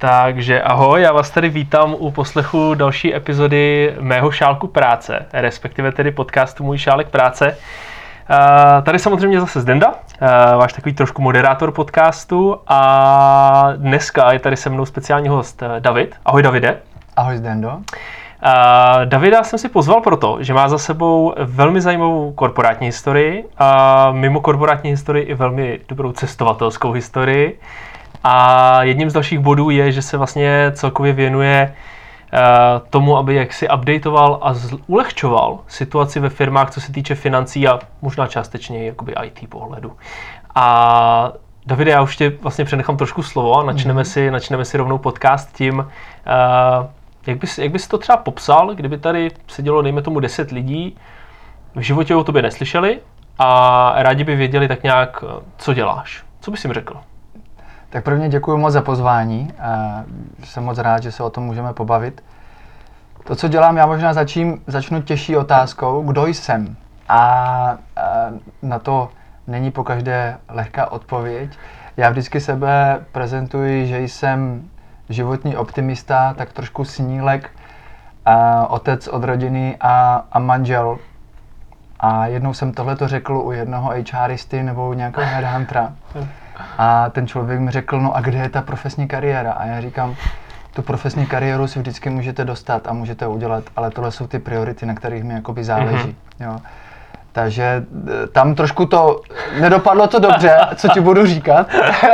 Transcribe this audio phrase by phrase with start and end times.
[0.00, 6.10] Takže ahoj, já vás tady vítám u poslechu další epizody mého šálku práce, respektive tedy
[6.10, 7.56] podcastu Můj šálek práce.
[8.82, 9.94] Tady samozřejmě zase Zdenda,
[10.56, 16.14] váš takový trošku moderátor podcastu a dneska je tady se mnou speciální host uh, David.
[16.24, 16.78] Ahoj Davide.
[17.16, 17.68] Ahoj Zdendo.
[17.68, 17.82] Uh,
[19.04, 24.40] Davida jsem si pozval proto, že má za sebou velmi zajímavou korporátní historii a mimo
[24.40, 27.60] korporátní historii i velmi dobrou cestovatelskou historii.
[28.24, 31.74] A jedním z dalších bodů je, že se vlastně celkově věnuje
[32.32, 32.38] uh,
[32.90, 34.54] tomu, aby jaksi updateoval a
[34.86, 39.92] ulehčoval situaci ve firmách, co se týče financí a možná částečně jakoby IT pohledu.
[40.54, 41.32] A
[41.66, 44.12] Davide, já už tě vlastně přenechám trošku slovo a načneme, mm-hmm.
[44.12, 46.86] si, načneme si rovnou podcast tím, uh,
[47.26, 50.96] jak, bys, jak bys to třeba popsal, kdyby tady sedělo, dejme tomu, 10 lidí,
[51.74, 53.00] v životě o tobě neslyšeli
[53.38, 55.24] a rádi by věděli tak nějak,
[55.58, 56.24] co děláš.
[56.40, 56.96] Co bys jim řekl?
[57.90, 59.52] Tak prvně děkuji moc za pozvání.
[59.60, 60.02] A
[60.44, 62.22] jsem moc rád, že se o tom můžeme pobavit.
[63.24, 66.76] To, co dělám, já možná začím, začnu těžší otázkou, kdo jsem.
[67.08, 67.78] A, a
[68.62, 69.08] na to
[69.46, 71.58] není po každé lehká odpověď.
[71.96, 74.68] Já vždycky sebe prezentuji, že jsem
[75.08, 77.50] životní optimista, tak trošku snílek,
[78.24, 80.98] a otec od rodiny a, a manžel.
[82.00, 85.92] A jednou jsem tohle to řekl u jednoho HRisty nebo u nějakého headhuntera.
[86.78, 89.52] A ten člověk mi řekl, no a kde je ta profesní kariéra?
[89.52, 90.16] A já říkám,
[90.72, 94.86] tu profesní kariéru si vždycky můžete dostat a můžete udělat, ale tohle jsou ty priority,
[94.86, 96.16] na kterých mi jakoby záleží.
[96.40, 96.44] Mm-hmm.
[96.44, 96.58] Jo.
[97.38, 99.20] Takže e, tam trošku to
[99.60, 101.66] nedopadlo to dobře, co ti budu říkat,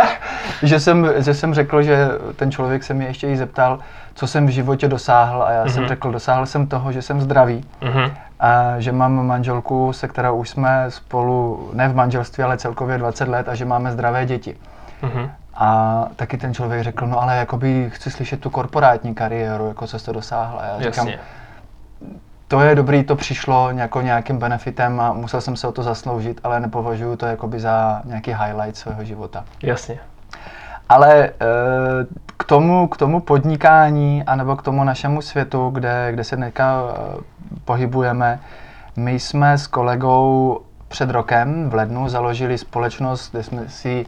[0.62, 3.78] že, jsem, že jsem řekl, že ten člověk se mi ještě i zeptal,
[4.14, 5.68] co jsem v životě dosáhl a já mm-hmm.
[5.68, 5.88] jsem mhm.
[5.88, 8.10] řekl, dosáhl jsem toho, že jsem zdravý, mm-hmm.
[8.40, 13.28] a že mám manželku, se kterou už jsme spolu, ne v manželství, ale celkově 20
[13.28, 14.56] let a že máme zdravé děti.
[15.02, 15.30] Mm-hmm.
[15.54, 19.98] A taky ten člověk řekl, no ale jakoby chci slyšet tu korporátní kariéru, jako co
[19.98, 20.58] jste dosáhl.
[20.60, 21.18] A já říkám, Jasně
[22.54, 26.40] to je dobrý, to přišlo jako nějakým benefitem a musel jsem se o to zasloužit,
[26.44, 29.44] ale nepovažuji to jakoby za nějaký highlight svého života.
[29.62, 29.98] Jasně.
[30.88, 31.30] Ale e,
[32.36, 37.20] k tomu, k tomu podnikání anebo k tomu našemu světu, kde, kde se dneska e,
[37.64, 38.40] pohybujeme,
[38.96, 44.06] my jsme s kolegou před rokem v lednu založili společnost, kde jsme si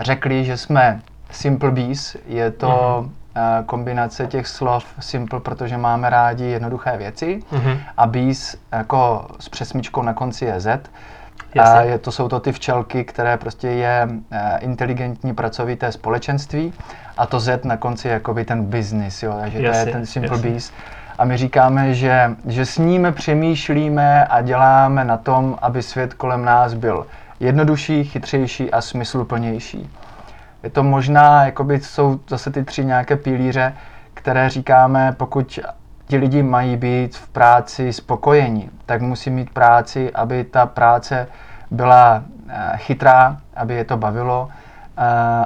[0.00, 1.00] řekli, že jsme
[1.30, 2.16] Simple Bees.
[2.26, 3.17] Je to mm-hmm
[3.66, 7.78] kombinace těch slov simple, protože máme rádi jednoduché věci mm-hmm.
[7.96, 10.80] a bees jako s přesmičkou na konci je z.
[11.60, 16.72] A je, to jsou to ty včelky, které prostě je eh, inteligentní pracovité společenství
[17.18, 20.06] a to Z na konci je jakoby ten business, jo, takže jasně, to je ten
[20.06, 20.50] simple jasně.
[20.50, 20.72] bees.
[21.18, 26.44] A my říkáme, že, že s nimi přemýšlíme a děláme na tom, aby svět kolem
[26.44, 27.06] nás byl
[27.40, 29.90] jednodušší, chytřejší a smysluplnější
[30.62, 33.74] je to možná, jakoby jsou zase ty tři nějaké pilíře,
[34.14, 35.58] které říkáme, pokud
[36.06, 41.28] ti lidi mají být v práci spokojení, tak musí mít práci, aby ta práce
[41.70, 44.48] byla eh, chytrá, aby je to bavilo,
[44.98, 45.02] eh,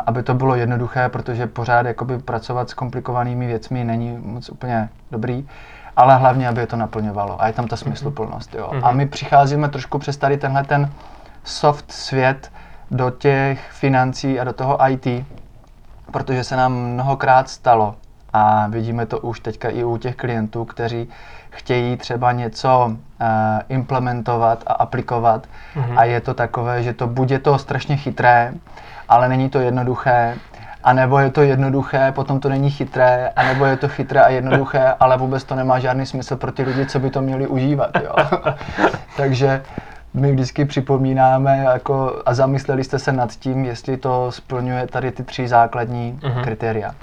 [0.06, 5.48] aby to bylo jednoduché, protože pořád jakoby pracovat s komplikovanými věcmi není moc úplně dobrý,
[5.96, 8.54] ale hlavně, aby je to naplňovalo a je tam ta smysluplnost.
[8.54, 8.70] Jo.
[8.82, 8.96] A mhm.
[8.96, 10.90] my přicházíme trošku přes tady tenhle ten
[11.44, 12.52] soft svět,
[12.92, 15.06] do těch financí a do toho IT,
[16.10, 17.94] protože se nám mnohokrát stalo
[18.32, 21.08] a vidíme to už teďka i u těch klientů, kteří
[21.50, 23.26] chtějí třeba něco uh,
[23.68, 25.98] implementovat a aplikovat mm-hmm.
[25.98, 28.52] a je to takové, že to buď je to strašně chytré,
[29.08, 30.36] ale není to jednoduché,
[30.84, 34.28] a nebo je to jednoduché, potom to není chytré, a nebo je to chytré a
[34.28, 37.90] jednoduché, ale vůbec to nemá žádný smysl pro ty lidi, co by to měli užívat.
[38.04, 38.14] Jo.
[39.16, 39.62] Takže
[40.14, 45.22] my vždycky připomínáme jako, a zamysleli jste se nad tím, jestli to splňuje tady ty
[45.22, 46.42] tři základní uh-huh.
[46.42, 46.94] kritéria.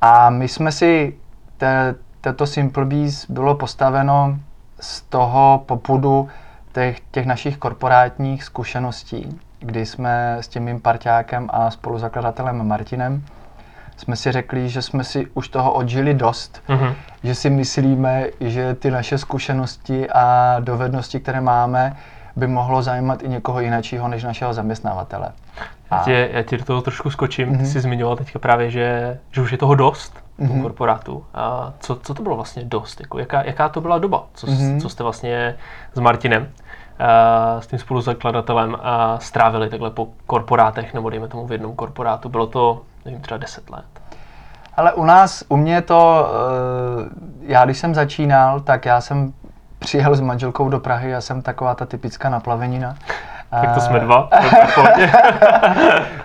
[0.00, 1.14] A my jsme si,
[1.56, 4.38] te, toto Simple Bees bylo postaveno
[4.80, 6.28] z toho popudu
[6.72, 13.22] těch, těch našich korporátních zkušeností, kdy jsme s tím mým parťákem a spoluzakladatelem Martinem
[13.96, 16.94] jsme si řekli, že jsme si už toho odžili dost, uh-huh.
[17.22, 21.96] že si myslíme, že ty naše zkušenosti a dovednosti, které máme,
[22.36, 25.32] by mohlo zajímat i někoho jiného než našeho zaměstnavatele.
[25.90, 25.96] A...
[25.96, 27.48] Já, tě, já ti do toho trošku skočím.
[27.48, 27.56] Mm-hmm.
[27.56, 27.66] Ty mhm.
[27.66, 30.52] jsi zmiňoval teďka právě, že, že už je toho dost mm-hmm.
[30.52, 30.62] mhm.
[30.62, 31.24] korporátu.
[31.34, 33.00] A co, co to bylo vlastně dost?
[33.00, 34.24] Jako, jaká, jaká to byla doba?
[34.34, 34.80] Co, mm-hmm.
[34.80, 35.54] co jste vlastně
[35.94, 36.48] s Martinem,
[36.98, 42.28] a, s tím spoluzakladatelem a strávili takhle po korporátech, nebo dejme tomu v jednom korporátu?
[42.28, 43.84] Bylo to, nevím, třeba 10 let?
[44.76, 47.08] Ale u nás, u mě to, eh,
[47.40, 49.32] já když jsem začínal, tak já jsem
[49.82, 52.96] přijel s manželkou do Prahy, já jsem taková ta typická naplavenina.
[53.50, 54.28] Tak to jsme dva.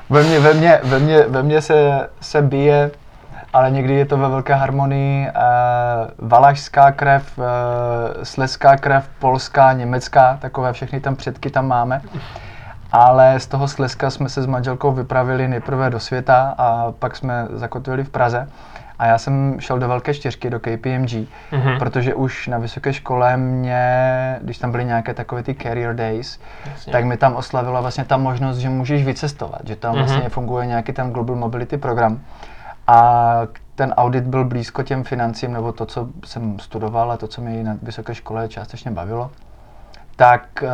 [0.09, 2.92] ve, mně, ve, mně, ve, mně, ve mně se, se bije
[3.54, 5.27] ale někdy je to ve velké harmonii.
[5.27, 5.31] E,
[6.18, 12.01] valašská krev, e, sleská krev, polská, německá, takové všechny tam předky tam máme.
[12.92, 17.48] Ale z toho Slezska jsme se s manželkou vypravili nejprve do světa a pak jsme
[17.51, 18.48] zakotvili v Praze.
[19.00, 21.80] A já jsem šel do Velké čtyřky, do KPMG, mm-hmm.
[21.80, 26.94] protože už na vysoké škole mě, když tam byly nějaké takové ty career days, Jasně.
[26.94, 29.98] tak mi tam oslavila vlastně ta možnost, že můžeš vycestovat, že tam mm-hmm.
[29.98, 32.20] vlastně funguje nějaký ten Global Mobility program.
[32.88, 33.42] A
[33.76, 37.64] ten audit byl blízko těm financím, nebo to, co jsem studoval a to, co mě
[37.64, 39.32] na vysoké škole částečně bavilo.
[40.16, 40.70] Tak uh,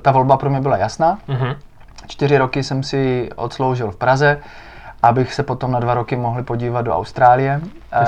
[0.00, 1.18] ta volba pro mě byla jasná.
[1.28, 1.56] Mm-hmm.
[2.06, 4.40] Čtyři roky jsem si odsloužil v Praze,
[5.08, 7.60] abych se potom na dva roky mohli podívat do Austrálie.
[7.92, 8.04] E,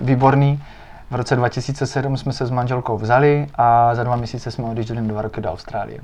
[0.00, 0.62] výborný.
[1.10, 5.22] V roce 2007 jsme se s manželkou vzali a za dva měsíce jsme odjížděli dva
[5.22, 6.00] roky do Austrálie.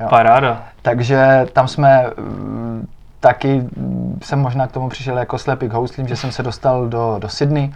[0.00, 0.08] Jo.
[0.08, 0.62] Paráda.
[0.82, 2.88] Takže tam jsme mm,
[3.20, 6.88] taky mm, jsem možná k tomu přišel jako slepý k houslím, že jsem se dostal
[6.88, 7.64] do, do Sydney.
[7.64, 7.74] E,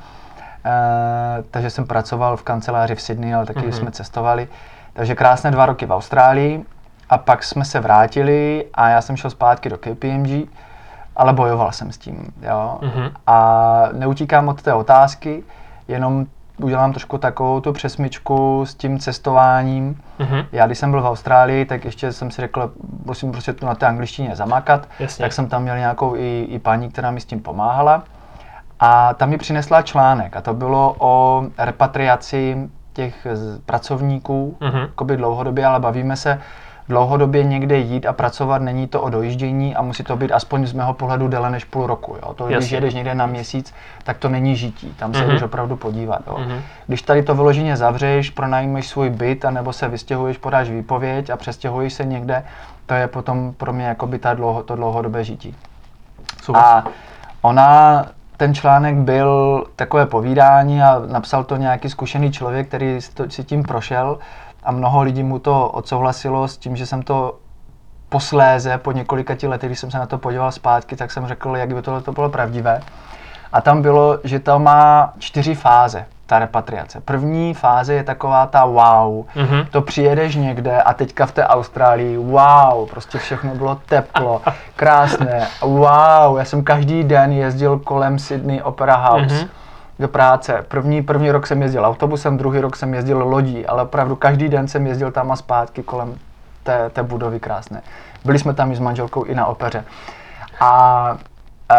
[1.50, 3.70] takže jsem pracoval v kanceláři v Sydney, ale taky mm-hmm.
[3.72, 4.48] jsme cestovali.
[4.92, 6.64] Takže krásné dva roky v Austrálii
[7.10, 10.48] a pak jsme se vrátili a já jsem šel zpátky do KPMG
[11.16, 12.78] ale bojoval jsem s tím, jo.
[12.82, 13.10] Mm-hmm.
[13.26, 15.42] A neutíkám od té otázky,
[15.88, 16.26] jenom
[16.56, 20.00] udělám trošku takovou tu přesmičku s tím cestováním.
[20.20, 20.46] Mm-hmm.
[20.52, 22.72] Já když jsem byl v Austrálii, tak ještě jsem si řekl,
[23.04, 25.22] musím prostě tu na té angličtině zamakat, Jasně.
[25.22, 28.02] tak jsem tam měl nějakou i, i paní, která mi s tím pomáhala.
[28.80, 33.26] A tam mi přinesla článek a to bylo o repatriaci těch
[33.66, 35.16] pracovníků, mm-hmm.
[35.16, 36.40] dlouhodobě, ale bavíme se
[36.92, 40.72] dlouhodobě někde jít a pracovat, není to o dojíždění a musí to být aspoň z
[40.72, 42.16] mého pohledu déle než půl roku.
[42.22, 42.34] Jo.
[42.34, 43.74] To, když jedeš někde na měsíc,
[44.04, 45.30] tak to není žití, tam se mm-hmm.
[45.32, 46.22] jdeš opravdu podívat.
[46.26, 46.36] Jo.
[46.36, 46.60] Mm-hmm.
[46.86, 51.92] Když tady to vyloženě zavřeš, pronajmeš svůj byt, anebo se vystěhuješ, podáš výpověď a přestěhuješ
[51.92, 52.44] se někde,
[52.86, 55.56] to je potom pro mě jako by ta dlouho, to dlouhodobé žití.
[56.42, 56.62] Super.
[56.62, 56.84] A
[57.42, 58.04] ona
[58.36, 62.98] ten článek byl takové povídání a napsal to nějaký zkušený člověk, který
[63.28, 64.18] si tím prošel
[64.62, 67.38] a mnoho lidí mu to odsouhlasilo s tím, že jsem to
[68.08, 71.56] posléze, po několika ti lety, když jsem se na to podíval zpátky, tak jsem řekl,
[71.56, 72.80] jak by tohle to bylo pravdivé.
[73.52, 77.00] A tam bylo, že to má čtyři fáze, ta repatriace.
[77.00, 79.26] První fáze je taková ta wow.
[79.36, 79.66] Mm-hmm.
[79.70, 84.42] To přijedeš někde a teďka v té Austrálii, wow, prostě všechno bylo teplo,
[84.76, 89.34] krásné, wow, já jsem každý den jezdil kolem Sydney Opera House.
[89.34, 89.48] Mm-hmm
[89.98, 90.64] do práce.
[90.68, 94.68] První, první rok jsem jezdil autobusem, druhý rok jsem jezdil lodí, ale opravdu každý den
[94.68, 96.14] jsem jezdil tam a zpátky kolem
[96.62, 97.82] té, té budovy krásné.
[98.24, 99.84] Byli jsme tam i s manželkou i na opeře.
[100.60, 101.16] A
[101.70, 101.76] e,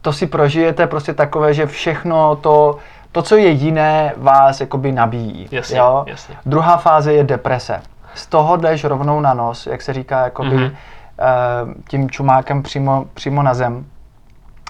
[0.00, 2.78] to si prožijete prostě takové, že všechno to,
[3.12, 5.48] to, co je jiné, vás jakoby nabíjí.
[5.50, 6.04] Jasně, jo?
[6.06, 6.36] jasně.
[6.46, 7.80] Druhá fáze je deprese.
[8.14, 10.72] Z toho jdeš rovnou na nos, jak se říká, jakoby mm-hmm.
[11.18, 13.86] e, tím čumákem přímo, přímo na zem.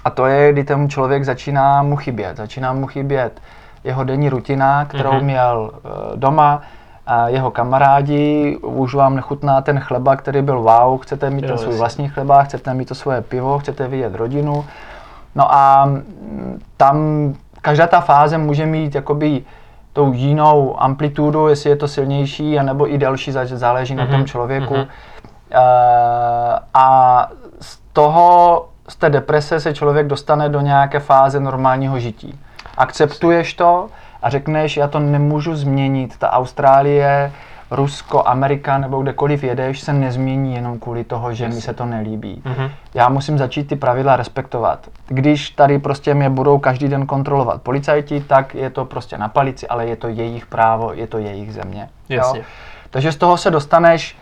[0.05, 2.37] A to je, kdy ten člověk začíná mu chybět.
[2.37, 3.41] Začíná mu chybět
[3.85, 5.23] jeho denní rutina, kterou mm-hmm.
[5.23, 6.63] měl uh, doma,
[7.09, 11.59] a jeho kamarádi, už vám nechutná ten chleba, který byl wow, chcete mít jo, ten
[11.59, 14.65] svůj vlastní chleba, chcete mít to svoje pivo, chcete vidět rodinu.
[15.35, 16.97] No a mm, tam
[17.63, 19.43] každá ta fáze může mít jakoby
[19.93, 23.99] tou jinou amplitudu, jestli je to silnější, anebo i delší, záleží mm-hmm.
[23.99, 24.75] na tom mhm, člověku.
[24.75, 24.87] Mm-hmm.
[25.55, 27.29] Uh, a
[27.61, 32.41] z toho z té deprese se člověk dostane do nějaké fáze normálního žití.
[32.77, 33.89] Akceptuješ to
[34.23, 36.17] a řekneš, já to nemůžu změnit.
[36.19, 37.33] Ta Austrálie,
[37.71, 41.55] Rusko, Amerika nebo kdekoliv jedeš, se nezmění jenom kvůli toho, že yes.
[41.55, 42.43] mi se to nelíbí.
[42.45, 42.71] Mm-hmm.
[42.95, 44.89] Já musím začít ty pravidla respektovat.
[45.09, 49.69] Když tady prostě mě budou každý den kontrolovat policajti, tak je to prostě na palici,
[49.69, 51.89] ale je to jejich právo, je to jejich země.
[52.09, 52.43] Yes, Jo?
[52.91, 54.17] Takže z toho se dostaneš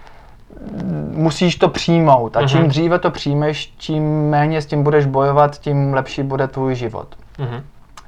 [1.11, 2.37] musíš to přijmout.
[2.37, 2.69] A čím mm-hmm.
[2.69, 7.09] dříve to přijmeš, tím méně s tím budeš bojovat, tím lepší bude tvůj život.
[7.39, 7.63] Mm-hmm.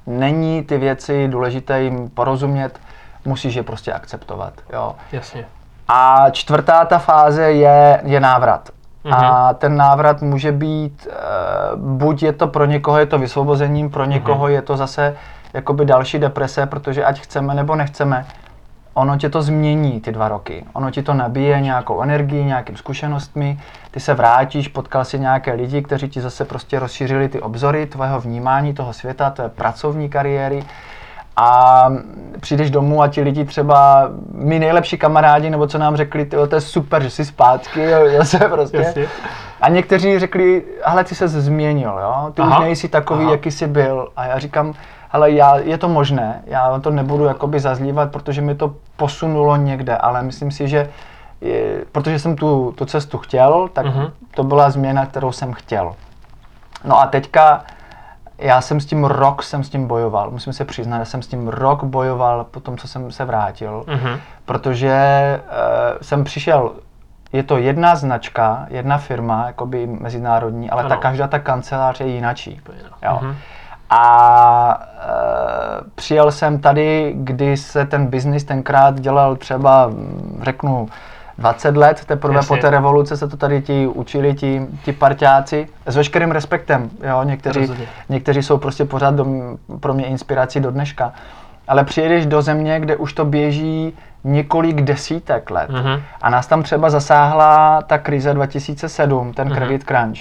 [0.06, 2.80] Není ty věci důležité jim porozumět,
[3.24, 4.52] musíš je prostě akceptovat.
[4.72, 4.94] Jo.
[5.12, 5.44] Jasně.
[5.88, 8.68] A čtvrtá ta fáze je, je návrat.
[9.04, 9.24] Mm-hmm.
[9.24, 14.04] A ten návrat může být, uh, buď je to pro někoho je to vysvobozením, pro
[14.04, 14.50] někoho mm-hmm.
[14.52, 15.16] je to zase
[15.52, 18.26] jakoby další deprese, protože ať chceme nebo nechceme,
[18.98, 20.64] ono tě to změní ty dva roky.
[20.72, 23.58] Ono ti to nabíje nějakou energii, nějakým zkušenostmi,
[23.90, 28.20] ty se vrátíš, potkal si nějaké lidi, kteří ti zase prostě rozšířili ty obzory tvého
[28.20, 30.64] vnímání toho světa, je pracovní kariéry
[31.36, 31.86] a
[32.40, 36.54] přijdeš domů a ti lidi třeba, my nejlepší kamarádi, nebo co nám řekli, tyjo, to
[36.54, 38.76] je super, že jsi zpátky, jo, se prostě.
[38.76, 39.06] Jasně.
[39.60, 43.32] A někteří řekli, hele, ty se změnil, jo, ty aha, už nejsi takový, aha.
[43.32, 44.08] jaký jsi byl.
[44.16, 44.74] A já říkám,
[45.10, 49.96] ale já, je to možné, já to nebudu jakoby zazlívat, protože mi to posunulo někde,
[49.96, 50.88] ale myslím si, že
[51.40, 54.10] je, protože jsem tu, tu cestu chtěl, tak mm-hmm.
[54.30, 55.94] to byla změna, kterou jsem chtěl.
[56.84, 57.64] No a teďka
[58.38, 60.30] já jsem s tím rok jsem s tím bojoval.
[60.30, 63.84] Musím se přiznat, že jsem s tím rok bojoval po tom, co jsem se vrátil,
[63.86, 64.20] Mhm.
[64.44, 64.96] protože
[65.44, 66.72] uh, jsem přišel,
[67.32, 70.88] je to jedna značka, jedna firma, jakoby mezinárodní, ale Ano.
[70.88, 72.60] ta každá ta kancelář je jinačí.
[73.02, 73.18] Jo.
[73.22, 73.36] Mhm.
[73.90, 79.90] A e, přijel jsem tady, kdy se ten biznis tenkrát dělal třeba,
[80.42, 80.88] řeknu,
[81.38, 82.56] 20 let, teprve Jasně.
[82.56, 87.22] po té revoluce se to tady ti učili ti, ti parťáci s veškerým respektem, jo,
[87.22, 87.60] někteří,
[88.08, 89.26] někteří jsou prostě pořád do,
[89.80, 91.12] pro mě inspirací do dneška.
[91.68, 93.92] Ale přijedeš do země, kde už to běží
[94.24, 95.70] několik desítek let.
[95.70, 96.02] Mhm.
[96.22, 99.56] A nás tam třeba zasáhla ta krize 2007, ten Mhm.
[99.56, 100.18] credit crunch.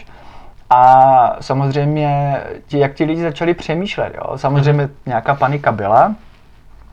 [0.70, 4.38] A samozřejmě, ti, jak ti lidi začali přemýšlet, jo?
[4.38, 4.92] samozřejmě Mhm.
[5.06, 6.16] nějaká panika byla,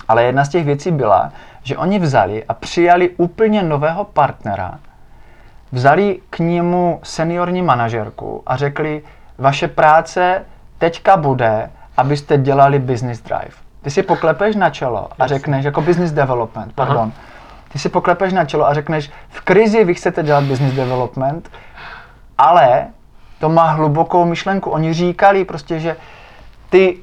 [0.08, 4.78] ale jedna z těch věcí byla, že oni vzali a přijali úplně nového partnera,
[5.72, 9.02] vzali k němu seniorní manažerku a řekli,
[9.38, 10.44] vaše práce
[10.78, 13.54] teďka bude, abyste dělali business drive.
[13.82, 16.86] Ty si poklepeš na čelo a řekneš, jako business development, Aha.
[16.86, 17.12] pardon.
[17.72, 21.50] Ty si poklepeš na čelo a řekneš, v krizi vy chcete dělat business development,
[22.38, 22.86] ale
[23.40, 24.70] to má hlubokou myšlenku.
[24.70, 25.96] Oni říkali prostě, že
[26.70, 26.96] ty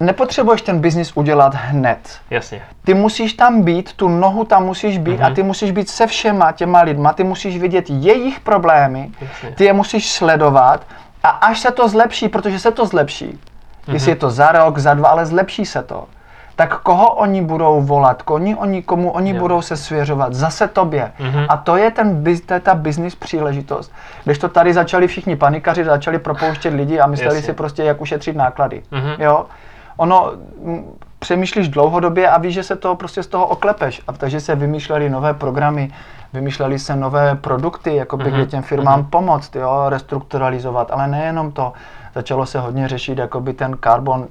[0.00, 1.98] nepotřebuješ ten biznis udělat hned.
[2.30, 2.62] Jasně.
[2.84, 5.24] Ty musíš tam být, tu nohu tam musíš být Mhm.
[5.24, 9.50] a ty musíš být se všema těma lidma, ty musíš vidět jejich problémy, Jasně.
[9.50, 10.86] ty je musíš sledovat
[11.22, 13.38] a až se to zlepší, protože se to zlepší,
[13.92, 16.04] jestli je to za rok, za dva, ale zlepší se to,
[16.56, 19.40] tak koho oni budou volat, koní oni, komu oni Jo.
[19.40, 21.12] budou se svěřovat, zase tobě.
[21.18, 21.46] Mhm.
[21.48, 23.92] A to je, ten, to je ta business příležitost.
[24.24, 27.46] Když to tady začali všichni panikaři, začali propouštět lidi a mysleli Jasně.
[27.46, 28.82] si prostě, jak ušetřit náklady.
[28.90, 29.10] Mhm.
[29.22, 29.46] Jo?
[29.96, 30.32] Ono,
[31.18, 34.02] přemýšlíš dlouhodobě a víš, že se to prostě z toho oklepeš.
[34.08, 35.90] A takže se vymýšlely nové programy,
[36.32, 41.72] vymýšlely se nové produkty, jakoby, Mhm, kde těm firmám pomoct, jo, restrukturalizovat, ale nejenom to.
[42.14, 44.26] Začalo se hodně řešit jakoby ten carbon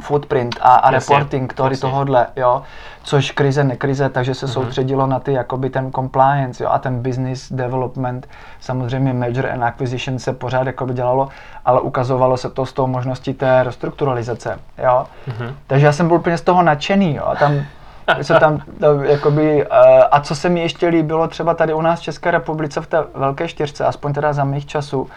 [0.00, 1.80] footprint a, a Jasně, reporting tady jasně.
[1.90, 2.62] tohodle, jo,
[3.02, 4.52] což krize, nekrize, takže se Mhm.
[4.52, 8.28] soustředilo na ty, jakoby ten compliance, jo, a ten business development,
[8.60, 11.28] samozřejmě merger and acquisition se pořád jakoby dělalo,
[11.64, 15.06] ale ukazovalo se to s tou možností té restrukturalizace, jo.
[15.26, 15.54] Mhm.
[15.66, 17.52] Takže já jsem byl úplně z toho nadšený, jo, a tam
[18.22, 19.68] se tam, to, jakoby, eh,
[20.10, 23.04] a co se mi ještě líbilo třeba tady u nás v České republice v té
[23.14, 25.08] velké čtyřce, aspoň teda za mých časů,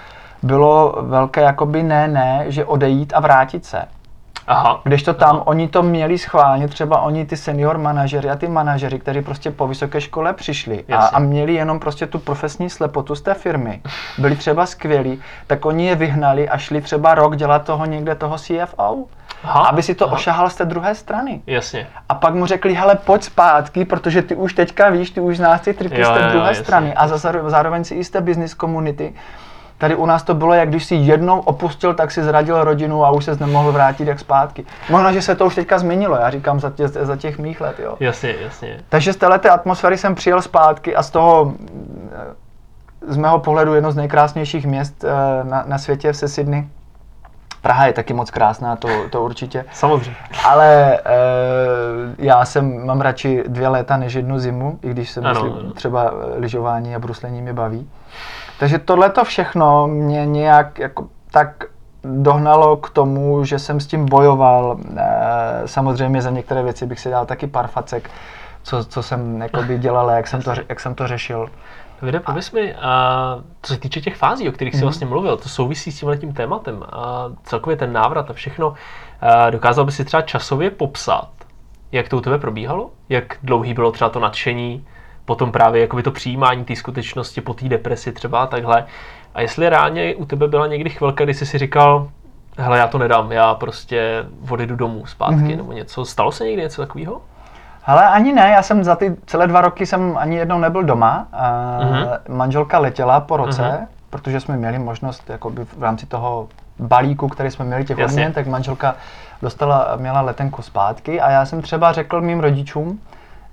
[0.43, 3.81] bylo velké jakoby ne, ne, že odejít a vrátit se.
[4.49, 4.81] Aha.
[4.83, 8.99] Když to tam, oni to měli schválně, třeba oni ty senior manažery a ty manažery,
[8.99, 11.15] kteří prostě po vysoké škole přišli a, Jasně.
[11.15, 13.81] a měli jenom prostě tu profesní slepotu z té firmy,
[14.17, 18.37] byli třeba skvělí, tak oni je vyhnali a šli třeba rok dělat toho někde toho
[18.37, 18.97] CFO,
[19.43, 19.67] Aha.
[19.67, 20.13] aby si to Aha.
[20.15, 21.41] ošahal z té druhé strany.
[21.47, 21.87] Jasně.
[22.09, 25.61] A pak mu řekli, hele, pojď zpátky, protože ty už teďka víš, ty už znáš
[25.61, 26.63] ty triky Jo, z té jo, jo, druhé jasně.
[26.63, 29.13] strany a zase, zároveň si i z té business community.
[29.79, 33.12] Tady u nás to bylo, jak když si jednou opustil, tak si zradil rodinu a
[33.12, 34.65] už se nemohl vrátit jak zpátky.
[34.89, 37.79] Možná, že se to už teďka změnilo, já říkám za, tě, za těch mých let,
[37.79, 37.95] jo.
[38.00, 38.79] Jasně, jasně.
[38.89, 41.53] Takže z této atmosféry jsem přijel zpátky a z toho,
[42.12, 42.36] eh,
[43.07, 46.67] z mého pohledu, jedno z nejkrásnějších měst eh, na, na světě se Sydney.
[47.62, 49.65] Praha je taky moc krásná, to, to určitě.
[49.74, 50.15] Samozřejmě.
[50.45, 51.00] Ale e,
[52.17, 56.95] já jsem, mám radši dvě léta než jednu zimu, i když se myslím, třeba lyžování
[56.95, 57.89] a bruslení mě baví.
[58.59, 61.63] Takže tohle to všechno mě nějak jako tak
[62.03, 64.77] dohnalo k tomu, že jsem s tím bojoval.
[64.97, 68.09] E, samozřejmě za některé věci bych si dal taky pár facek,
[68.63, 71.49] co, co jsem jakoby dělal jak jsem to, jak jsem to řešil.
[72.01, 75.49] Davide, pověz mi, a co se týče těch fází, o kterých jsi vlastně mluvil, to
[75.49, 78.73] souvisí s tímhle tím tématem a celkově ten návrat a všechno,
[79.21, 81.29] a dokázal by si třeba časově popsat,
[81.91, 82.89] jak to u tebe probíhalo?
[83.09, 84.85] Jak dlouhý bylo třeba to nadšení,
[85.29, 88.86] potom právě jakoby to přijímání té skutečnosti po té depresi třeba a takhle.
[89.36, 92.07] A jestli reálně u tebe byla někdy chvilka, kdy jsi si říkal,
[92.57, 95.57] hele, já to nedám, já prostě odjedu domů zpátky Mhm.
[95.57, 96.05] nebo něco.
[96.05, 97.21] Stalo se někdy něco takového?
[97.86, 101.27] Ale ani ne, já jsem za ty celé dva roky jsem ani jednou nebyl doma.
[101.83, 102.07] Mhm.
[102.38, 103.88] Manželka letěla po roce, Mhm.
[104.09, 106.48] protože jsme měli možnost jakoby v rámci toho
[106.79, 108.95] balíku, který jsme měli těch odměn, tak manželka
[109.41, 113.00] dostala, měla letenku zpátky a já jsem třeba řekl mým rodičům,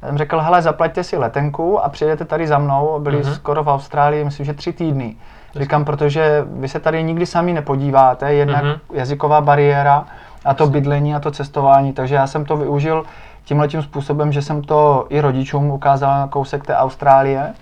[0.00, 3.34] jsem řekl, hele, zaplaťte si letenku a přijedete tady za mnou, byli Mhm.
[3.34, 5.16] skoro v Austrálii, myslím, že tři týdny.
[5.54, 8.74] Říkám, protože vy se tady nikdy sami nepodíváte, jednak Mhm.
[8.92, 10.04] jazyková bariéra
[10.44, 13.04] a to bydlení a to cestování, takže já jsem to využil
[13.44, 17.54] tímhle tím způsobem, že jsem to i rodičům ukázal na kousek té Austrálie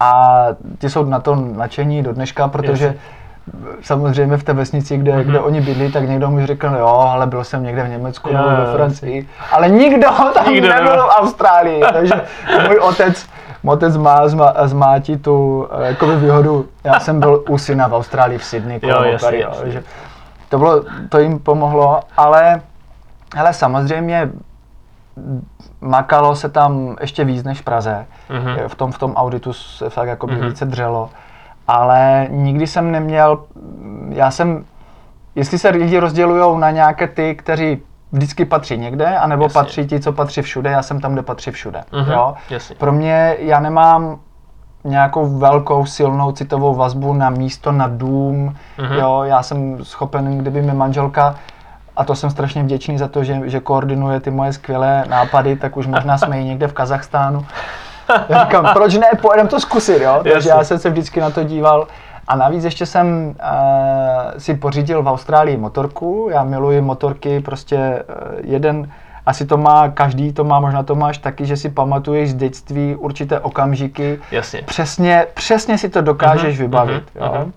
[0.00, 0.42] a
[0.78, 3.00] ti jsou na to nadšení do dneška, protože Jasně.
[3.80, 5.22] Samozřejmě v té vesnici, kde, Mhm.
[5.22, 8.28] kde oni bydlí, tak někdo mu řekl, no jo, ale byl jsem někde v Německu
[8.30, 8.72] Jo, nebo ve.
[8.76, 11.02] Francii, ale nikdo tam Nikdo nebyl nebyl.
[11.06, 12.14] v Austrálii, takže
[12.66, 13.26] můj otec,
[13.62, 17.58] můj otec má z, má, z Máti tu eh, jakoby výhodu, já jsem byl u
[17.58, 19.70] syna v Austrálii v Sydney, Jo, jasně, tady, jo, jasně.
[19.70, 19.82] že
[20.48, 22.60] to bylo, to jim pomohlo, ale
[23.36, 24.30] hele, samozřejmě
[25.80, 28.06] makalo se tam ještě víc než v Praze.
[28.30, 28.68] Mhm.
[28.68, 30.46] V tom, v tom auditu se fakt jako Mhm.
[30.48, 31.10] více dřelo.
[31.68, 33.44] Ale nikdy jsem neměl,
[34.08, 34.64] já jsem,
[35.34, 37.78] jestli se lidi rozdělují na nějaké ty, kteří
[38.12, 39.54] vždycky patří někde, anebo Jasně.
[39.54, 41.84] patří ti, co patří všude, já jsem tam, kde patří všude.
[41.92, 42.34] Mhm, Jo?
[42.50, 42.76] jasně.
[42.76, 44.18] Pro mě, já nemám
[44.84, 48.56] nějakou velkou silnou citovou vazbu na místo, na dům.
[48.78, 48.92] Mhm.
[48.94, 51.34] Jo, já jsem schopen, kdyby mi manželka,
[51.96, 55.76] a to jsem strašně vděčný za to, že, že koordinuje ty moje skvělé nápady, tak
[55.76, 57.46] už možná jsme i někde v Kazachstánu.
[58.28, 60.14] Já říkám, proč ne, pojedeme to zkusit, jo?
[60.22, 60.50] Takže Jasně.
[60.50, 61.86] já jsem se vždycky na to díval.
[62.28, 66.28] A navíc ještě jsem uh, si pořídil v Austrálii motorku.
[66.32, 68.90] Já miluji motorky, prostě uh, jeden,
[69.26, 72.96] asi to má, každý to má, možná to máš taky, že si pamatuješ z dětství
[72.98, 74.20] určité okamžiky.
[74.30, 74.62] Jasně.
[74.62, 77.32] Přesně, přesně si to dokážeš Mhm, vybavit, mhm, jo?
[77.38, 77.52] mhm.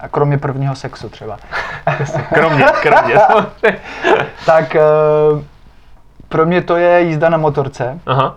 [0.00, 1.36] A kromě prvního sexu třeba.
[2.34, 3.14] Kromě, kromě.
[4.46, 4.80] tak eh,
[6.28, 7.98] pro mě to je jízda na motorce.
[8.06, 8.36] Aha.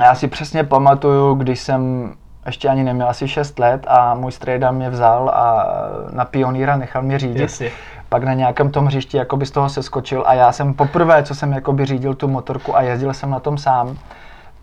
[0.00, 2.12] Já si přesně pamatuju, když jsem
[2.46, 5.66] ještě ani neměl asi 6 let a můj strejda mě vzal a
[6.12, 7.40] na pionýra nechal mě řídit.
[7.40, 7.70] Jasně.
[8.08, 11.34] Pak na nějakém tom hřišti jakoby z toho se skočil a já jsem poprvé, co
[11.34, 13.96] jsem jakoby řídil tu motorku a jezdil jsem na tom sám,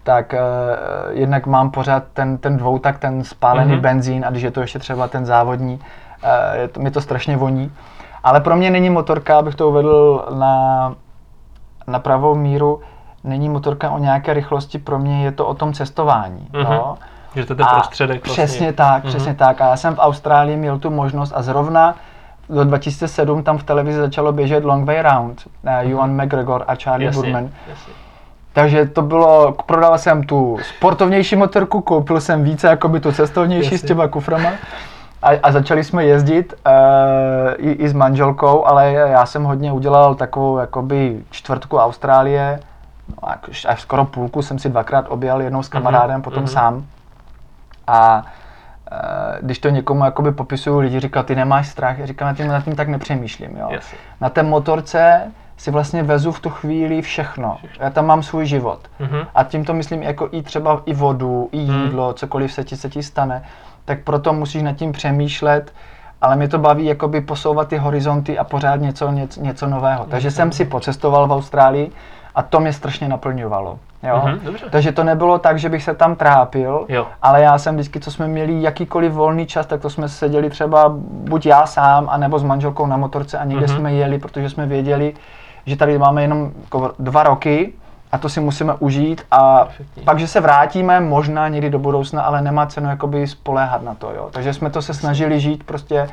[0.03, 0.39] tak uh,
[1.17, 3.77] jednak mám pořád ten, ten dvoutak, ten spálený Mhm.
[3.77, 3.81] mm-hmm.
[3.81, 7.37] benzín a když je to ještě třeba ten závodní, uh, je to, mi to strašně
[7.37, 7.71] voní.
[8.23, 10.95] Ale pro mě není motorka, abych to uvedl na,
[11.87, 12.81] na pravou míru,
[13.23, 16.47] není motorka o nějaké rychlosti, pro mě je to o tom cestování.
[16.53, 16.73] Mhm.
[16.73, 16.97] Jo?
[17.35, 18.43] Že to je prostředek vlastně.
[18.45, 19.09] Přesně tak, Mhm.
[19.13, 19.61] přesně tak.
[19.61, 21.95] A já jsem v Austrálii měl tu možnost a zrovna
[22.49, 25.41] do 2007 tam v televizi začalo běžet Long Way Round.
[25.63, 27.43] Uh, Ewan McGregor a Charlie Jasně, Burman.
[27.69, 27.93] jasně.
[28.53, 33.77] Takže to bylo, prodal jsem tu sportovnější motorku, koupil jsem více jakoby tu cestovnější Jasně.
[33.77, 34.49] s těma kuframa.
[35.23, 40.15] A, a začali jsme jezdit uh, i, i s manželkou, ale já jsem hodně udělal
[40.15, 42.59] takovou jakoby čtvrtku Austrálie,
[43.09, 46.47] no, až, až skoro půlku jsem si dvakrát objel, jednou s kamarádem, potom mhm.
[46.47, 46.85] sám.
[47.87, 48.25] A
[48.91, 52.47] eh, když to někomu jakoby popisuju, lidi říkají, ty nemáš strach, já říkám, nad tím,
[52.47, 53.57] nad tím tak nepřemýšlím.
[53.57, 53.67] Jo.
[53.71, 53.97] Jasně.
[54.21, 57.57] Na té motorce si vlastně vezu v tu chvíli všechno.
[57.79, 58.79] Já tam mám svůj život.
[58.99, 59.27] Mhm.
[59.35, 61.83] A tím to myslím jako i třeba i vodu, i Hmm.
[61.83, 63.43] jídlo, cokoliv se ti, se ti stane.
[63.85, 65.73] Tak proto musíš nad tím přemýšlet,
[66.21, 70.05] ale mě to baví jakoby posouvat ty horizonty a pořád něco, něco, něco nového.
[70.05, 71.91] Takže jsem si pocestoval v Austrálii
[72.37, 73.79] a to mě strašně naplňovalo.
[74.03, 74.21] Jo?
[74.25, 74.65] Mhm, dobře.
[74.71, 77.07] Takže to nebylo tak, že bych se tam trápil, Jo.
[77.21, 80.85] ale já jsem vždycky, co jsme měli jakýkoliv volný čas, tak to jsme seděli třeba
[81.09, 83.75] buď já sám, anebo s manželkou na motorce a někde Mhm.
[83.75, 85.13] jsme jeli, protože jsme věděli,
[85.65, 87.73] že tady máme jenom jako dva roky
[88.11, 90.03] a to si musíme užít a Perfektní.
[90.03, 94.11] pak, že se vrátíme možná někdy do budoucna, ale nemá cenu jakoby spoléhat na to,
[94.15, 94.29] jo.
[94.31, 96.09] Takže jsme to se snažili žít prostě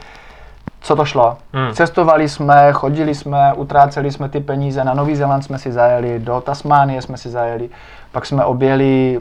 [0.80, 1.36] co to šlo.
[1.52, 1.72] Hmm.
[1.72, 6.40] Cestovali jsme, chodili jsme, utráceli jsme ty peníze, na Nový Zéland jsme si zajeli, do
[6.40, 7.68] Tasmánie jsme si zajeli,
[8.12, 9.20] pak jsme objeli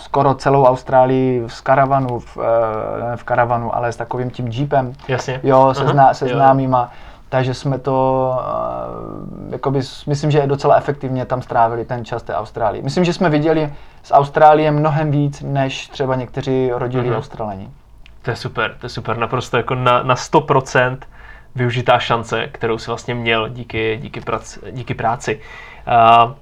[0.00, 4.92] skoro celou Austrálii z karavanu, v, eh, ne v karavanu, ale s takovým tím jeepem,
[5.08, 5.40] Jasně.
[5.42, 6.36] jo, se, Aha, zná, se jo.
[6.36, 6.90] známýma.
[7.28, 12.82] Takže jsme to, uh, jakoby, myslím, že docela efektivně tam strávili ten čas té Austrálii.
[12.82, 17.18] Myslím, že jsme viděli z Austrálie mnohem víc, než třeba někteří rodilí Mhm.
[17.18, 17.68] Australani.
[18.24, 20.98] To je super, to je super, naprosto jako na, na 100%
[21.54, 25.40] využitá šance, kterou si vlastně měl díky, díky, prac, díky práci.
[26.26, 26.32] Uh,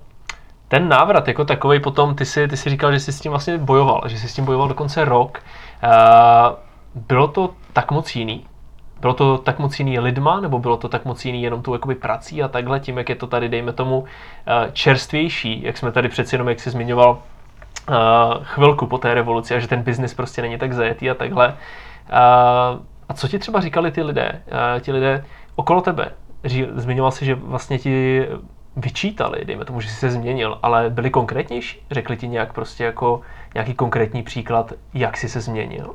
[0.68, 3.58] ten návrat jako takový potom, ty si, ty si říkal, že jsi s tím vlastně
[3.58, 5.42] bojoval, že jsi s tím bojoval dokonce rok.
[5.84, 5.90] Uh,
[6.94, 8.46] bylo to tak moc jiný?
[9.00, 11.94] Bylo to tak moc jiný lidma, nebo bylo to tak moc jiný jenom tou jakoby
[11.94, 14.04] prací a takhle, tím, jak je to tady, dejme tomu,
[14.46, 17.18] eh, čerstvější, jak jsme tady přeci jenom, jak jsi zmiňoval,
[18.42, 21.54] chvilku po té revoluci a že ten biznis prostě není tak zajetý a takhle.
[23.08, 24.42] A co ti třeba říkali ty lidé,
[24.80, 25.24] ti lidé
[25.56, 26.10] okolo tebe?
[26.74, 28.26] Zmiňoval si, že vlastně ti
[28.76, 31.86] vyčítali, dejme tomu, že jsi se změnil, ale byli konkrétnější?
[31.90, 33.20] Řekli ti nějak prostě jako
[33.54, 35.94] nějaký konkrétní příklad, jak jsi se změnil?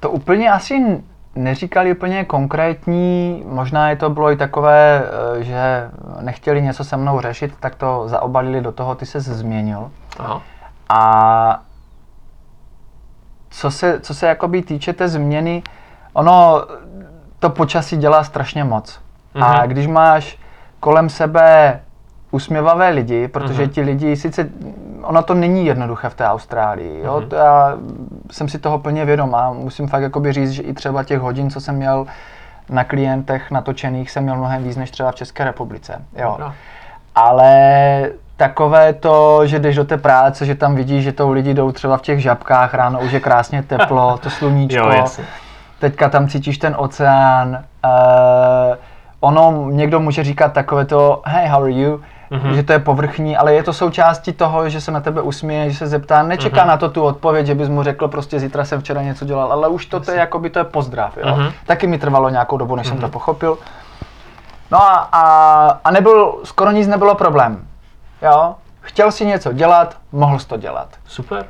[0.00, 1.02] To úplně asi
[1.34, 5.02] neříkali úplně konkrétní, možná je to bylo i takové,
[5.38, 9.90] eh, že nechtěli něco se mnou řešit, tak to zaobalili do toho, ty se změnil.
[10.20, 10.42] Aha.
[10.88, 11.62] A
[13.50, 15.62] co se, co se jakoby týče té změny,
[16.12, 16.62] ono
[17.38, 19.00] to počasí dělá strašně moc.
[19.34, 19.68] A Mhm.
[19.68, 20.38] když máš
[20.80, 21.80] kolem sebe
[22.30, 23.70] usměvavé lidi, protože Mhm.
[23.70, 24.48] ti lidi sice,
[25.02, 27.28] ono to není jednoduché v té Austrálii, jo, Mhm.
[27.28, 27.74] to já
[28.30, 31.50] jsem si toho plně vědom a musím fakt jakoby říct, že i třeba těch hodin,
[31.50, 32.06] co jsem měl
[32.70, 36.30] na klientech natočených, jsem měl mnohem víc než třeba v České republice, jo.
[36.38, 36.54] Dobrá.
[37.14, 41.72] Ale takové to, že jdeš do té práce, že tam vidíš, že to lidi jdou
[41.72, 45.24] třeba v těch žabkách, ráno už je krásně teplo, to sluníčko, Jo, jasně.
[45.78, 47.48] teďka tam cítíš ten oceán,
[47.84, 48.74] uh,
[49.20, 52.00] ono někdo může říkat takové to, hey, how are you,
[52.30, 52.54] Mhm.
[52.54, 55.76] že to je povrchní, ale je to součástí toho, že se na tebe usměje, že
[55.78, 56.68] se zeptá, nečeká Mhm.
[56.68, 59.68] na to tu odpověď, že bys mu řekl prostě zítra jsem včera něco dělal, ale
[59.68, 61.36] už to, to je jako by to je pozdrav, jo.
[61.36, 61.46] Mhm.
[61.66, 63.58] Taky mi trvalo nějakou dobu, než jsem to pochopil.
[64.70, 65.22] No a, a,
[65.84, 67.58] a nebyl, skoro nic nebylo problém,
[68.22, 68.54] jo.
[68.80, 71.46] Chtěl si něco dělat, mohl jsi to dělat Super.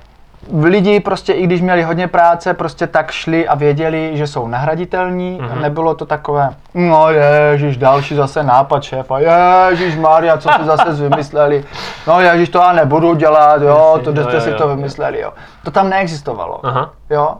[0.62, 5.38] lidi prostě, i když měli hodně práce, prostě tak šli a věděli, že jsou nahraditelní.
[5.42, 5.62] Mhm.
[5.62, 11.64] Nebylo to takové, no ježiš, další zase nápad šéfa, ježiš Maria, co si zase vymysleli,
[12.06, 15.33] no ježiš, to já nebudu dělat, jo, to jo, jste si to vymysleli, jo.
[15.64, 16.90] To tam neexistovalo, Aha.
[17.11, 17.37] jo.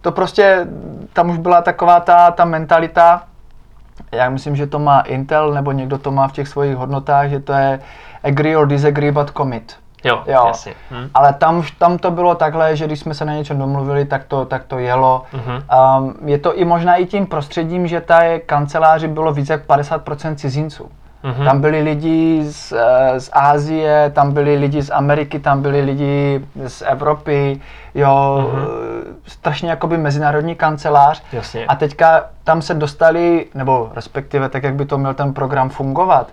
[0.00, 0.66] To prostě,
[1.12, 3.22] tam už byla taková ta, ta mentalita,
[4.12, 7.40] já myslím, že to má Intel, nebo někdo to má v těch svých hodnotách, že
[7.40, 7.80] to je
[8.24, 9.76] agree or disagree, but commit.
[10.04, 10.44] Jo, Jo.
[10.46, 10.74] jasně.
[10.90, 11.08] Hm.
[11.14, 14.44] Ale tam, tam to bylo takhle, že když jsme se na něčem domluvili, tak to,
[14.44, 15.22] tak to jelo.
[15.32, 15.62] Mhm.
[15.98, 20.34] Um, je to i možná i tím prostředím, že ta kanceláři bylo více jak 50%
[20.34, 20.88] cizinců.
[21.24, 21.44] Mhm.
[21.44, 26.44] Tam byli lidi z, eh, z Ázie, tam byli lidi z Ameriky, tam byli lidi
[26.66, 27.60] z Evropy,
[27.94, 28.62] jo, Mhm.
[28.62, 31.22] eh, strašně jakoby mezinárodní kancelář.
[31.32, 31.66] Jasně.
[31.66, 36.26] A teďka tam se dostali, nebo respektive tak, jak by to měl ten program fungovat,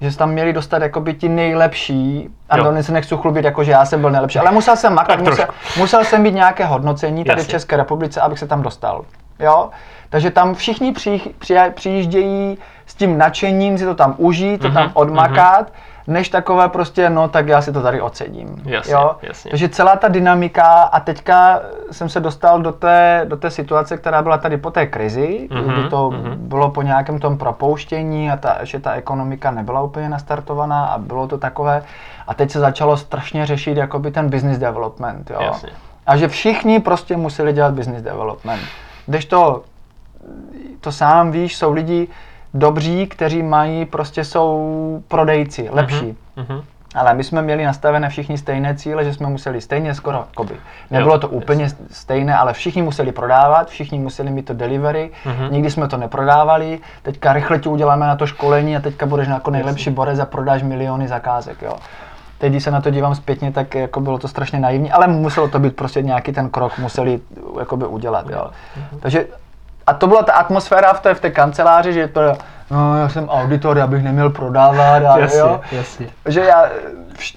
[0.00, 2.64] že se tam měli dostat jakoby ti nejlepší, a Jo.
[2.64, 5.46] to se nechci chlubit, jako že já jsem byl nejlepší, ale musel jsem makat, musel,
[5.78, 7.50] musel jsem mít nějaké hodnocení tady v Jasně.
[7.50, 9.04] České republice, abych se tam dostal.
[9.40, 9.68] Jo?
[10.10, 10.94] Takže tam všichni
[11.74, 15.72] přijíždějí s tím nadšením si to tam užít, to Mhm, tam odmakat,
[16.06, 18.62] než takové prostě, no tak já si to tady odsedím.
[18.64, 19.16] Jasně, jo?
[19.22, 19.50] jasně.
[19.50, 24.22] Takže celá ta dynamika a teďka jsem se dostal do té, do té situace, která
[24.22, 26.34] byla tady po té krizi, Mhm, kdy to mhm.
[26.38, 31.28] bylo po nějakém tom propouštění a ta, že ta ekonomika nebyla úplně nastartovaná a bylo
[31.28, 31.82] to takové.
[32.26, 35.30] A teď se začalo strašně řešit jakoby ten business development.
[35.30, 35.38] Jo?
[35.40, 35.68] Jasně.
[36.06, 38.62] A že všichni prostě museli dělat business development.
[39.06, 39.62] Když to,
[40.80, 42.08] to sám víš, jsou lidi
[42.54, 46.16] dobří, kteří mají, prostě jsou prodejci, lepší.
[46.36, 46.62] Mhm.
[46.94, 50.54] Ale my jsme měli nastavené všichni stejné cíle, že jsme museli stejně skoro, jakoby,
[50.90, 55.52] nebylo to úplně stejné, ale všichni museli prodávat, všichni museli mít to delivery, Mhm.
[55.52, 59.50] nikdy jsme to neprodávali, teďka rychle ti uděláme na to školení a teďka budeš jako
[59.50, 61.76] nejlepší borec a prodáš miliony zakázek, jo.
[62.38, 65.48] Teď, když se na to dívám zpětně, tak jako bylo to strašně naivní, ale muselo
[65.48, 67.20] to být prostě nějaký ten krok, museli
[67.58, 68.50] jakoby udělat, jo.
[69.00, 69.26] Takže
[69.86, 72.20] a to byla ta atmosféra v té, v té kanceláři, že to,
[72.70, 75.60] no já jsem auditor, já bych neměl prodávat a Jasně, jo.
[75.72, 76.06] jasně.
[76.26, 76.64] Že já,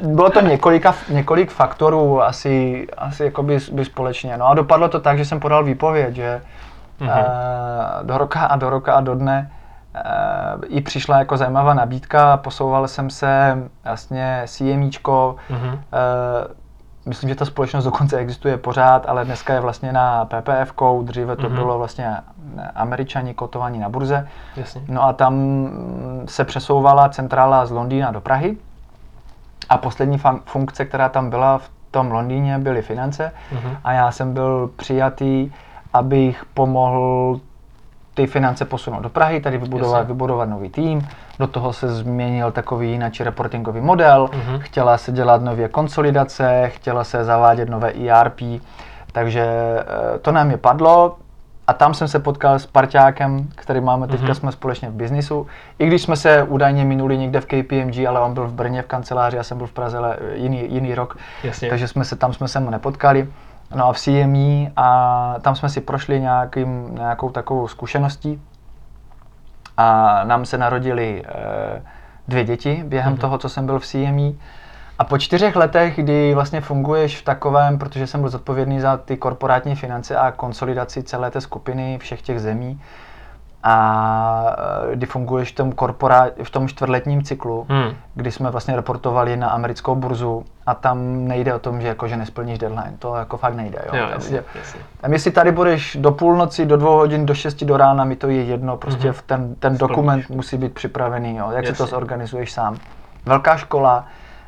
[0.02, 4.38] bylo to několika, několik faktorů asi, asi jakoby by společně.
[4.38, 6.42] No a dopadlo to tak, že jsem podal výpověď, že
[7.00, 7.10] Mhm.
[7.14, 7.24] eh,
[8.04, 9.52] do roka a do roka a do dne
[9.96, 10.02] eh,
[10.68, 15.80] i přišla jako zajímavá nabídka, posouval jsem se vlastně CMIčko, Mhm.
[15.94, 16.48] eh,
[17.08, 21.48] myslím, že ta společnost dokonce existuje pořád, ale dneska je vlastně na PPF, dříve to
[21.50, 21.56] Mhm.
[21.56, 22.15] bylo vlastně
[22.76, 24.28] američani kotovaní na burze.
[24.56, 24.82] Jasně.
[24.88, 25.34] No a tam
[26.26, 28.58] se přesouvala centrála z Londýna do Prahy
[29.70, 33.78] a poslední fun- funkce, která tam byla v tom Londýně, byly finance Mhm.
[33.84, 35.52] a já jsem byl přijatý,
[35.93, 37.39] abych pomohl
[38.17, 40.13] ty finance posunout do Prahy, tady vybudovat, Jasně.
[40.13, 41.08] vybudovat nový tým.
[41.39, 44.60] Do toho se změnil takový jináčí reportingový model, Mhm.
[44.60, 48.41] chtěla se dělat nově konsolidace, chtěla se zavádět nové ERP,
[49.12, 51.15] takže eh, to nám je padlo.
[51.67, 54.36] A tam jsem se potkal s parťákem, který máme teďka, Mhm.
[54.36, 55.47] jsme společně v biznisu.
[55.80, 58.86] I když jsme se údajně minuli někde v KPMG, ale on byl v Brně v
[58.88, 61.69] kanceláři, já jsem byl v Praze ale jiný, jiný rok, Jasně.
[61.69, 63.27] takže jsme se tam jsme se mu nepotkali.
[63.75, 68.41] No a v CME a tam jsme si prošli nějakým, nějakou takovou zkušeností
[69.77, 71.82] a nám se narodili eh,
[72.27, 73.21] dvě děti během Mhm.
[73.21, 74.32] toho, co jsem byl v CME.
[74.99, 79.17] A po čtyřech letech, kdy vlastně funguješ v takovém, protože jsem byl zodpovědný za ty
[79.17, 82.82] korporátní finance a konsolidaci celé té skupiny všech těch zemí,
[83.69, 84.56] a
[84.91, 87.89] eh, kdy funguješ v tom, korporá- v tom čtvrtletním cyklu, Hmm.
[88.15, 92.17] kdy jsme vlastně reportovali na americkou burzu a tam nejde o tom, že, jako, že
[92.17, 93.80] nesplníš deadline, to jako fakt nejde.
[93.86, 93.95] Jo?
[93.95, 94.80] Jo, Tam, jasně, jasně.
[95.01, 98.30] tam jestli tady budeš do půlnoci, do dvou hodin, do šesti do rána, mi to
[98.30, 99.80] je jedno, prostě v ten, ten Splníš.
[99.80, 101.51] dokument musí být připravený, jo?
[101.51, 101.95] jak si to Jasně.
[101.95, 102.77] zorganizuješ sám.
[103.25, 104.06] Velká škola,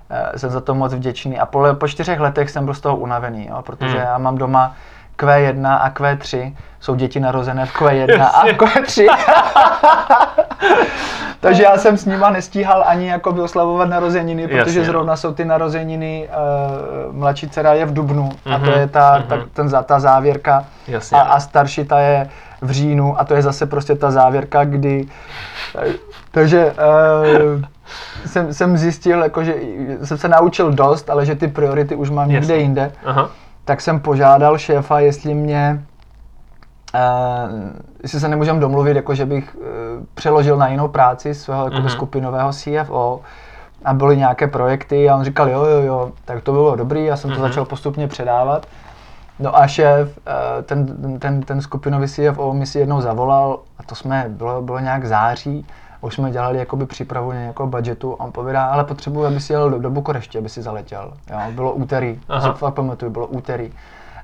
[0.10, 2.96] eh, jsem za to moc vděčný a po, po čtyřech letech jsem byl z toho
[2.96, 3.62] unavený, jo?
[3.62, 4.04] protože Mhm.
[4.06, 4.76] já mám doma
[5.20, 8.54] Q1 a Q3, jsou děti narozené v Q1 a v Jasně.
[8.54, 9.08] Q3.
[11.42, 15.46] Takže já jsem s nima nestíhal ani jakoby oslavovat narozeniny, protože Jasně, zrovna jsou ty
[15.46, 16.30] narozeniny,
[17.10, 19.28] uh, mladší dcera je v Dubnu a to Mhm, je ta, mhm.
[19.28, 21.18] ta, ten, ta závěrka Jasně.
[21.18, 22.30] a, a starší ta je
[22.62, 25.08] v říjnu a to je zase prostě ta závěrka, kdy...
[25.82, 25.94] eh,
[26.32, 26.66] Takže
[27.56, 27.62] uh,
[28.26, 29.56] jsem, jsem zjistil, jako, že
[30.04, 33.30] jsem se naučil dost, ale že ty priority už mám někde jinde Aha.
[33.70, 35.84] Tak jsem požádal šéfa, jestli mě
[36.94, 37.70] Uh,
[38.04, 39.62] jestli se nemůžeme domluvit, jako že bych uh,
[40.14, 41.90] přeložil na jinou práci svého jako Mhm.
[41.90, 43.22] skupinového CFO
[43.86, 47.18] a byly nějaké projekty a on říkal jo, jo, jo, tak to bylo dobrý, já
[47.18, 47.48] jsem to Mhm.
[47.48, 48.66] začal postupně předávat.
[49.40, 53.96] No a šéf, uh, ten, ten, ten skupinový CFO mi si jednou zavolal a to
[53.96, 55.66] jsme, bylo, bylo nějak září,
[56.02, 59.70] už jsme dělali jakoby přípravu nějakého budgetu a on povídá, ale potřebuji, aby si jel
[59.70, 61.14] do, do Bukurešti, aby si zaletěl.
[61.32, 62.54] Jo, bylo úterý, Aha.
[62.54, 63.72] Si fakt pamatuju, bylo úterý.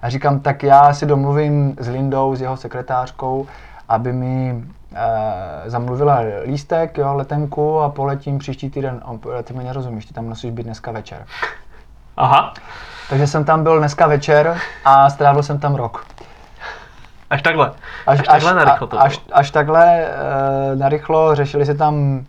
[0.02, 3.48] A říkám, tak já si domluvím s Lindou, s jeho sekretářkou,
[3.90, 4.64] aby mi
[4.96, 9.02] e, zamluvila lístek, jo, letenku a poletím příští týden.
[9.06, 11.26] On ty mi nerozumíš, ty tam musíš být dneska večer.
[12.18, 12.54] Aha,
[13.10, 16.06] Takže jsem tam byl dneska večer a strávil jsem tam rok.
[17.36, 17.71] Až takhle.
[18.08, 19.38] Až, až takhle narychlo to a, až, bylo.
[19.38, 22.21] až takhle e, narychlo řešili se tam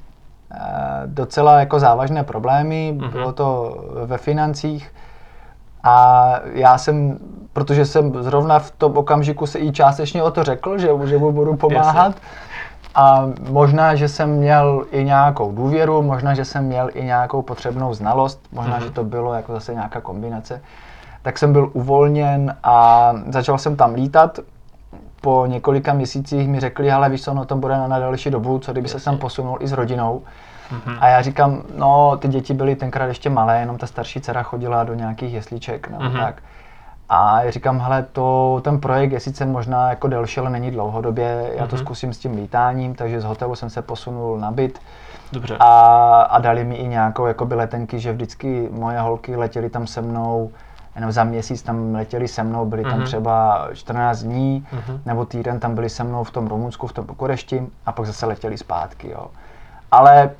[0.53, 0.57] e,
[1.07, 3.01] docela jako závažné problémy, Mhm.
[3.09, 3.13] mm-hmm.
[3.13, 4.93] bylo to ve financích
[5.83, 7.19] a já jsem,
[7.53, 11.33] protože jsem zrovna v tom okamžiku se i částečně o to řekl, že, že mu
[11.33, 12.15] budu pomáhat,
[12.95, 17.95] a možná, že jsem měl i nějakou důvěru, možná, že jsem měl i nějakou potřebnou
[17.95, 18.85] znalost, možná, Mhm.
[18.85, 20.61] že to bylo jako zase nějaká kombinace,
[21.23, 24.39] tak jsem byl uvolněn a začal jsem tam lítat.
[25.27, 28.59] Po několika měsících mi řekli, ale víš co, no to bude na, na další dobu,
[28.59, 30.23] co kdyby se tam posunul i s rodinou.
[30.73, 30.97] Mhm.
[31.01, 34.85] A já říkám, no ty děti byly tenkrát ještě malé, jenom ta starší dcera chodila
[34.85, 36.19] do nějakých jesliček, nebo Mhm.
[36.21, 36.43] tak.
[37.09, 41.51] A já říkám, hele, to, ten projekt je sice možná jako delší, ale není dlouhodobě,
[41.57, 41.85] já to Mhm.
[41.85, 44.79] zkusím s tím lítáním, takže z hotelu jsem se posunul na byt
[45.33, 45.57] Dobře.
[45.61, 50.03] a, a dali mi i nějakou jakoby letenky, že vždycky moje holky letěly tam se
[50.03, 50.51] mnou,
[50.97, 53.05] jenom za měsíc tam letěli se mnou, byli tam Mhm.
[53.05, 55.01] třeba 14 dní, Mhm.
[55.07, 58.27] nebo týden tam byli se mnou v tom Rumunsku, v tom Bukurešti a pak zase
[58.27, 59.11] letěli zpátky.
[59.11, 59.27] Jo.
[59.91, 60.31] Ale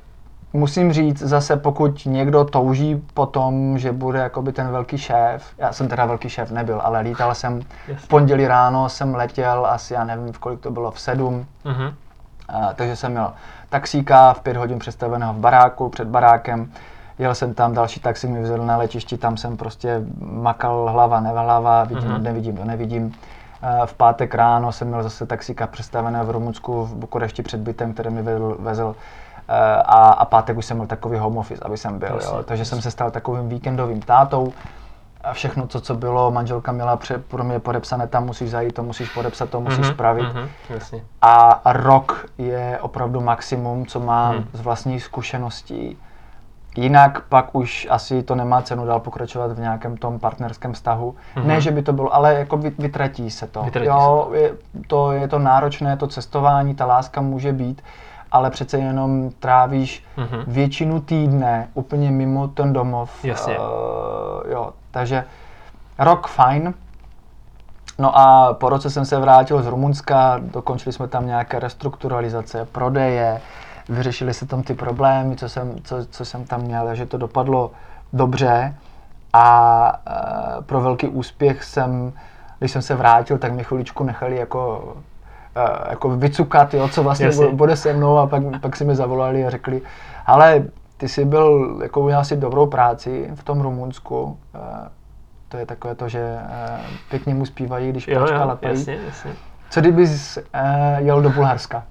[0.53, 5.73] musím říct zase, pokud někdo touží po tom, že bude jakoby ten velký šéf, já
[5.73, 7.61] jsem teda velký šéf nebyl, ale lítal jsem,
[7.95, 11.93] v pondělí ráno jsem letěl asi, já nevím, v kolik to bylo, v sedm, Mhm.
[12.49, 13.33] a, takže jsem měl
[13.69, 16.71] taxíka v pět hodin přestaveného v baráku, před barákem.
[17.19, 21.83] Jel jsem tam, další taxi mi vzal na letišti, tam jsem prostě makal hlava, nehlava,
[21.83, 22.23] vidím, Mhm.
[22.23, 23.15] nevidím, to nevidím.
[23.61, 27.93] A V pátek ráno jsem měl zase taxíka přestaveného v Rumunsku, v Bukurešti před bytem,
[27.93, 28.95] který mi vedl, vezl.
[29.47, 32.15] E, A, a pátek už jsem měl takový home office, aby jsem byl.
[32.15, 32.43] Jasně, Jo.
[32.43, 34.53] Takže jsem se stal takovým víkendovým tátou.
[35.23, 38.83] A všechno, co, co bylo, manželka měla pře, pro mě podepsané, tam musíš zajít, to
[38.83, 40.23] musíš podepsat, to musíš Mhm, spravit.
[40.33, 41.03] mhm, Jasně.
[41.21, 44.45] A rok je opravdu maximum, co mám Hmm.
[44.53, 45.97] z vlastních zkušeností.
[46.77, 51.15] Jinak pak už asi to nemá cenu dál pokračovat v nějakém tom partnerském vztahu.
[51.35, 51.47] Mhm.
[51.47, 53.63] Ne, že by to bylo, ale jako vy- vytratí se to.
[53.63, 54.51] Vytratí jo, Je,
[54.87, 55.11] to.
[55.11, 57.81] Je to náročné, to cestování, ta láska může být,
[58.31, 60.43] ale přece jenom trávíš Mhm.
[60.47, 63.25] většinu týdne úplně mimo ten domov.
[63.25, 63.57] Jasně.
[63.59, 63.65] Uh,
[64.51, 65.23] jo, takže
[65.99, 66.73] rok fajn.
[67.99, 73.41] No a po roce jsem se vrátil z Rumunska, dokončili jsme tam nějaké restrukturalizace, prodeje,
[73.89, 77.71] vyřešili se tam ty problémy, co jsem, co, co jsem tam měl, že to dopadlo
[78.13, 78.75] dobře
[79.33, 79.93] a
[80.59, 82.13] e, pro velký úspěch jsem,
[82.59, 84.93] když jsem se vrátil, tak mě chviličku nechali jako,
[85.55, 87.45] e, jako vycukat, jo, co vlastně Jasně.
[87.45, 89.81] bu- bude se mnou a pak, pak si mi zavolali a řekli,
[90.25, 90.63] ale
[90.97, 94.89] ty jsi byl, jako udělal si dobrou práci v tom Rumunsku, e,
[95.49, 98.25] to je takové to, že e, pěkně mu zpívají, když Jo,
[98.61, 99.31] jasně, jasně.
[99.69, 101.83] Co kdybys e, jel do Bulharska?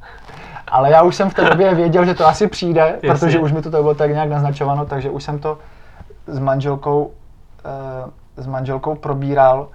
[0.69, 3.09] Ale já už jsem v té době věděl, že to asi přijde, Jasně.
[3.09, 5.59] protože už mi to bylo tak nějak naznačováno, takže už jsem to
[6.27, 7.11] s manželkou,
[8.39, 9.69] e, s manželkou probíral.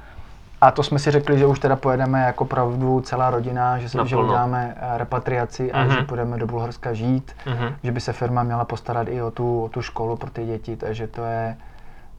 [0.64, 3.98] A to jsme si řekli, že už teda pojedeme jako pravdu celá rodina, že, se,
[4.06, 5.92] že uděláme eh, repatriaci a Mhm.
[5.92, 7.74] že půjdeme do Bulharska žít, Mhm.
[7.84, 10.76] že by se firma měla postarat i o tu, o tu školu pro ty děti,
[10.76, 11.58] takže to je,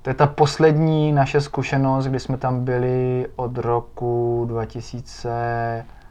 [0.03, 6.02] to je ta poslední naše zkušenost, kdy jsme tam byli od roku 2000, a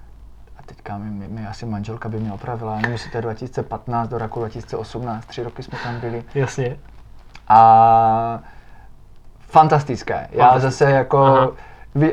[0.75, 4.17] teďka mi, mi, mi asi manželka by mě opravila, nevím, jestli to je 2015 do
[4.17, 6.23] roku 2018, tři roky jsme tam byli.
[6.35, 6.77] Jasně.
[7.47, 8.39] A
[9.39, 10.27] fantastické.
[10.31, 10.85] Já Fantastické.
[10.85, 11.49] zase jako, Aha.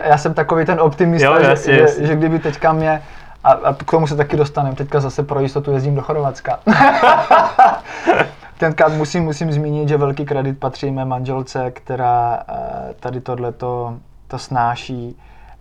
[0.05, 2.07] já jsem takový ten optimista, Jo, že, jasně, že, jasně.
[2.07, 3.03] že kdyby teďka mě,
[3.44, 6.59] a, a k tomu se taky dostaneme, teďka zase pro jistotu jezdím do Chorvatska.
[8.59, 12.55] Tenkrát musím, musím zmínit, že velký kredit patří mé manželce, která eh,
[13.01, 13.94] tady tohleto
[14.29, 15.16] to snáší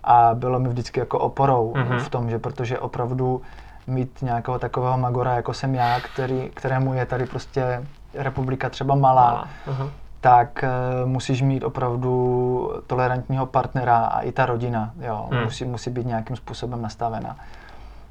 [0.09, 1.99] a bylo mi vždycky jako oporou Mhm.
[1.99, 3.41] v tom, že protože opravdu
[3.87, 9.47] mít nějakého takového magora, jako jsem já, který, kterému je tady prostě republika třeba malá,
[9.67, 9.87] Aha.
[10.21, 10.69] tak eh,
[11.05, 15.43] musíš mít opravdu tolerantního partnera a i ta rodina, jo, Hmm.
[15.43, 17.35] musí, musí být nějakým způsobem nastavena.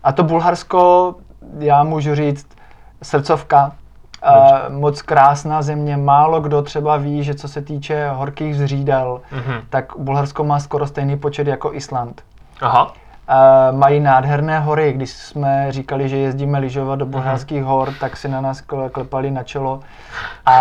[0.05, 1.15] A to Bulharsko,
[1.59, 2.47] já můžu říct,
[3.03, 3.73] srdcovka,
[4.27, 9.61] eh, moc krásná země, málo kdo třeba ví, že co se týče horkých zřídel, Mhm.
[9.71, 12.23] tak Bulharsko má skoro stejný počet jako Island.
[12.61, 12.93] Aha.
[13.73, 14.93] Uh, mají nádherné hory.
[14.93, 19.31] Když jsme říkali, že jezdíme lyžovat do bulharských hor, tak si na nás kle- klepali
[19.31, 19.81] na čelo.
[20.47, 20.61] A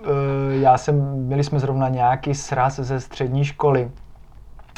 [0.00, 0.06] uh,
[0.50, 3.90] já jsem, měli jsme zrovna nějaký sraz ze střední školy.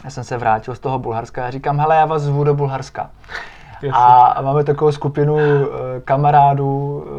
[0.04, 3.10] Já jsem se vrátil z toho Bulharska a říkám, hele, já vás zvu do Bulharska.
[3.82, 3.90] Jasně.
[3.92, 5.40] A máme takovou skupinu uh,
[6.04, 7.12] kamarádů uh,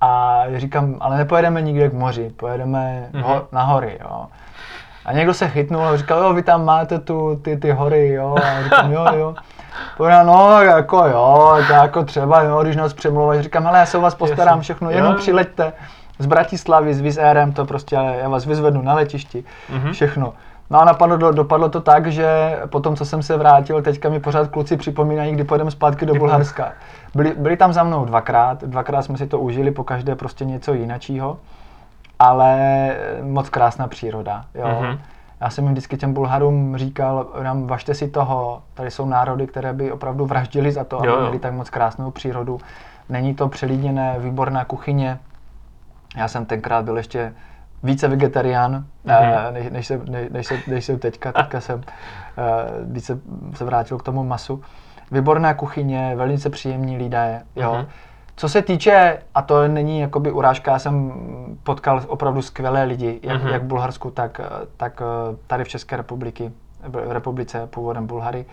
[0.00, 3.22] a říkám, ale nepojedeme nikde k moři, pojedeme Mhm.
[3.22, 4.26] ho- na hory, jo.
[5.04, 8.34] A někdo se chytnul a říkal, jo, vy tam máte tu, ty, ty hory, jo.
[8.44, 9.34] A říkám, jo, jo.
[9.96, 13.86] Povedal, no, tak jako jo, to jako třeba, jo, když nás přemlouvají, říkám, hele, já
[13.86, 14.62] se o vás postarám Jasně.
[14.62, 15.18] všechno, jenom jo.
[15.18, 15.72] přileďte
[16.18, 19.92] z Bratislavy, s Wizz Airem, to prostě, já vás vyzvednu na letišti, Mhm.
[19.92, 20.32] všechno.
[20.70, 24.20] No a napadlo, do, dopadlo to tak, že potom, co jsem se vrátil, teďka mi
[24.20, 26.72] pořád kluci připomínají, kdy pojedeme zpátky do Bulharska.
[27.16, 30.74] Byli, byli tam za mnou dvakrát, dvakrát jsme si to užili, po každé prostě něco
[30.74, 31.38] jinačího,
[32.18, 32.56] ale
[33.22, 34.68] moc krásná příroda, jo.
[34.80, 34.98] Mhm.
[35.40, 39.72] Já jsem jim vždycky těm Bulharům říkal, nám važte si toho, tady jsou národy, které
[39.72, 42.58] by opravdu vraždili za to, aby měli tak moc krásnou přírodu.
[43.08, 45.18] Není to přelídněné, výborná kuchyně.
[46.16, 47.34] Já jsem tenkrát byl ještě
[47.82, 48.84] více vegetarián, Mhm.
[49.06, 51.32] eh, než, než, jsem, než, než, jsem, než jsem teďka.
[51.32, 51.80] Teďka jsem
[52.38, 52.42] eh,
[52.84, 53.18] více
[53.54, 54.62] se vrátil k tomu masu.
[55.10, 57.42] Výborná kuchyně, velice příjemní lidé.
[57.56, 57.74] Jo.
[57.74, 57.86] Mhm.
[58.38, 61.12] Co se týče, a to není jakoby urážka, já jsem
[61.62, 63.48] potkal opravdu skvělé lidi, jak, Mhm.
[63.52, 64.40] jak v Bulharsku, tak,
[64.76, 66.52] tak eh, tady v České republiky,
[66.88, 68.46] v republice původem Bulhary.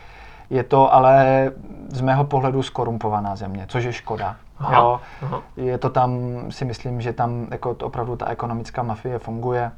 [0.50, 1.52] Je to ale
[1.90, 4.36] z mého pohledu skorumpovaná země, což je škoda.
[4.60, 5.00] Aha, Jo.
[5.22, 5.42] aha.
[5.58, 6.12] Je to tam,
[6.50, 9.72] si myslím, že tam jako to opravdu ta ekonomická mafie funguje.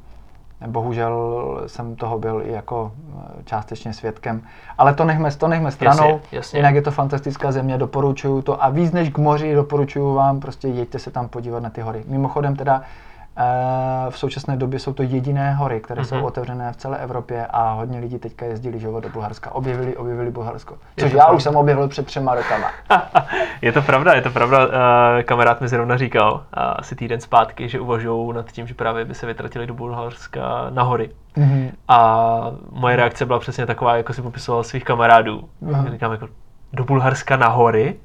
[0.66, 4.42] Bohužel jsem toho byl i jako eh, částečně svědkem.
[4.78, 6.10] Ale to nechme, to nechme stranou.
[6.10, 6.58] Jasně, jasně.
[6.58, 8.64] Jinak je to fantastická země, doporučuju to.
[8.64, 12.04] A víc než k moři doporučuju vám, prostě jeďte se tam podívat na ty hory.
[12.06, 12.82] Mimochodem teda
[14.10, 16.08] v současné době jsou to jediné hory, které Mhm.
[16.08, 19.54] jsou otevřené v celé Evropě a hodně lidí teďka jezdí lyžovat do Bulharska.
[19.54, 20.74] Objevili, objevili Bulharsko.
[20.96, 21.36] Což já pravda.
[21.36, 22.70] už jsem objevil před třema rokama.
[23.62, 24.58] je to pravda, je to pravda.
[25.18, 29.04] Eh, Kamarád mi zrovna říkal eh, asi týden zpátky, že uvažují nad tím, že právě
[29.04, 31.10] by se vytratili do Bulharska na hory.
[31.36, 31.70] Mhm.
[31.88, 32.30] A
[32.70, 35.48] moje reakce byla přesně taková, jako si popisoval svých kamarádů.
[35.72, 35.84] Aha.
[35.90, 36.28] Říkám jako,
[36.72, 37.96] do Bulharska na hory.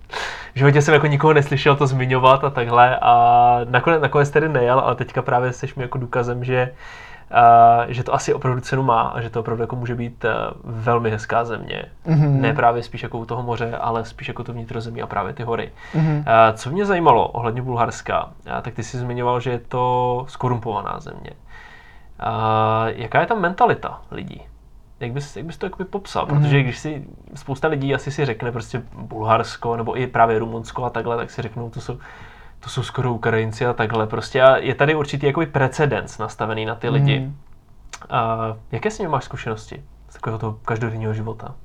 [0.53, 4.79] V životě jsem jako nikoho neslyšel to zmiňovat a takhle a nakonec, nakonec tedy nejel,
[4.79, 6.71] ale teďka právě jsi mi jako důkazem, že,
[7.31, 10.31] uh, že to asi opravdu cenu má a že to opravdu jako může být uh,
[10.63, 11.85] velmi hezká země.
[12.05, 12.41] Mhm.
[12.41, 15.43] Ne právě spíš jako u toho moře, ale spíš jako to vnitrozemí a právě ty
[15.43, 15.71] hory.
[15.93, 16.17] Mhm.
[16.17, 20.99] Uh, co mě zajímalo ohledně Bulharska, uh, tak ty jsi zmiňoval, že je to skorumpovaná
[20.99, 21.31] země.
[21.31, 24.41] Uh, jaká je tam mentalita lidí?
[25.01, 26.25] Jak bys, jak bys to jakoby popsal?
[26.25, 26.35] Mhm.
[26.41, 27.03] Protože když si
[27.35, 31.41] spousta lidí asi si řekne prostě Bulharsko nebo i právě Rumunsko a takhle, tak si
[31.41, 31.97] řeknou, to jsou,
[32.59, 34.07] to jsou skoro Ukrajinci a takhle.
[34.07, 37.19] Prostě a je tady určitý jakoby precedens nastavený na ty lidi.
[37.19, 37.35] Mhm.
[38.09, 38.37] A
[38.71, 41.55] jaké s nimi máš zkušenosti z takového toho každodenního života?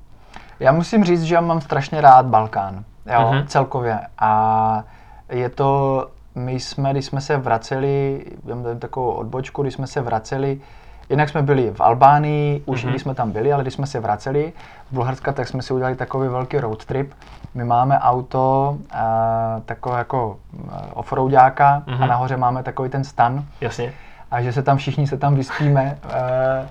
[0.60, 3.46] Já musím říct, že já mám strašně rád Balkán, jo, Mhm.
[3.46, 3.98] celkově.
[4.18, 4.84] A
[5.28, 10.00] je to, my jsme, když jsme se vraceli, mám tady takovou odbočku, když jsme se
[10.00, 10.60] vraceli,
[11.08, 12.90] jinak jsme byli v Albánii, už Mhm.
[12.92, 14.52] když jsme tam byli, ale když jsme se vraceli
[14.90, 17.12] z Bulharska, tak jsme si udělali takový velký road trip.
[17.54, 20.36] My máme auto, a, takové jako
[20.72, 22.02] a, offroadáka Mhm.
[22.02, 23.92] a nahoře máme takový ten stan, Jasně.
[24.30, 25.98] a že se tam všichni se tam vyspíme.
[26.10, 26.68] eh,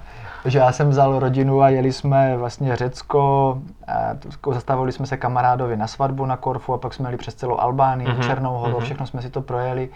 [0.50, 5.18] že já jsem vzal rodinu a jeli jsme vlastně Řecko, eh, to- zastavili jsme se
[5.18, 8.76] kamarádovi na svatbu na Korfu a pak jsme jeli přes celou Albánii, Mhm, Černou horu,
[8.78, 8.86] mhm.
[8.86, 9.90] všechno jsme si to projeli.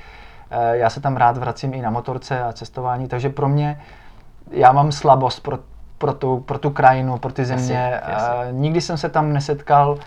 [0.51, 3.79] Eh, Já se tam rád vracím i na motorce a cestování, takže pro mě,
[4.51, 5.59] já mám slabost pro,
[5.97, 7.91] pro, tu, pro tu krajinu, pro ty země.
[7.93, 8.51] Jasně, jasně.
[8.51, 9.97] Nikdy jsem se tam nesetkal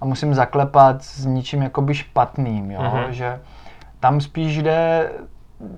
[0.00, 2.82] a musím zaklepat s ničím jakoby špatným, jo?
[2.82, 3.12] Mhm.
[3.12, 3.40] že
[4.00, 5.10] tam spíš jde,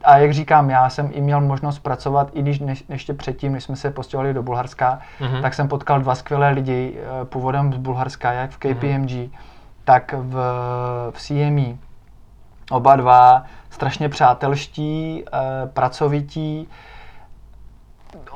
[0.04, 3.64] a jak říkám, já jsem i měl možnost pracovat, i když než, ještě předtím, než
[3.64, 5.42] jsme se postěhovali do Bulharska, Mhm.
[5.42, 9.30] tak jsem potkal dva skvělé lidi eh, původem z Bulharska, jak v KPMG,
[9.84, 10.34] tak v,
[11.10, 11.76] v CME.
[12.70, 16.68] Oba dva strašně přátelští, eh, pracovití.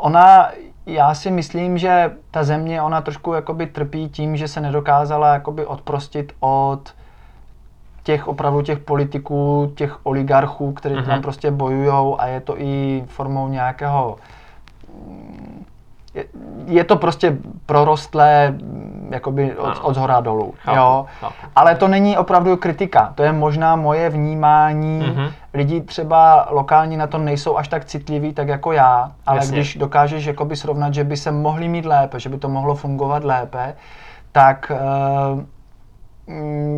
[0.00, 0.50] Ona,
[0.86, 5.66] já si myslím, že ta země, ona trošku jakoby trpí tím, že se nedokázala jakoby
[5.66, 6.80] odprostit od
[8.02, 11.04] těch opravdu těch politiků, těch oligarchů, kteří Mhm.
[11.04, 14.16] tam prostě bojujou a je to i formou nějakého
[16.66, 17.36] je, to prostě
[17.66, 19.80] prorostlé mm, jakoby od, Ano.
[19.82, 20.54] od zhora dolů.
[20.58, 21.06] Chápu, jo?
[21.20, 21.34] chápu.
[21.56, 24.98] Ale to není opravdu kritika, to je možná moje vnímání.
[24.98, 25.28] Mhm.
[25.54, 29.52] Lidi třeba lokální na to nejsou až tak citliví, tak jako já, ale Jasně.
[29.56, 33.24] když dokážeš jakoby srovnat, že by se mohli mít lépe, že by to mohlo fungovat
[33.24, 33.74] lépe,
[34.32, 35.40] tak uh,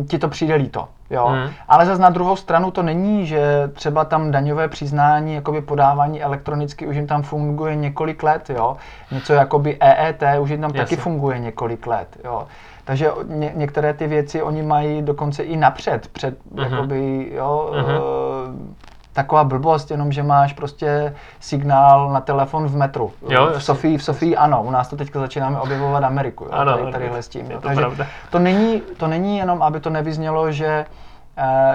[0.07, 0.87] ti to přijde líto.
[1.13, 1.29] Jo?
[1.29, 1.49] Mhm.
[1.67, 6.87] Ale zase na druhou stranu to není, že třeba tam daňové přiznání, jakoby podávání elektronicky
[6.87, 8.77] už jim tam funguje několik let, jo.
[9.11, 10.97] Něco jakoby EET už jim tam taky Jasně.
[10.97, 12.47] funguje několik let, jo.
[12.85, 16.73] Takže ně, některé ty věci oni mají dokonce i napřed, před, Mhm.
[16.73, 17.85] jakoby, jo, Mhm.
[17.89, 18.83] eh,
[19.13, 23.11] taková blbost, jenom že máš prostě signál na telefon v metru.
[23.29, 23.63] Jo, v.
[23.63, 27.23] Sofii, v Sofii ano, u nás to teďka začínáme objevovat Ameriku, jo, Ano, tady, tadyhle
[27.23, 27.47] s tím.
[27.49, 28.05] To Takže pravda.
[28.31, 30.85] to není, to není jenom, aby to nevyznělo, že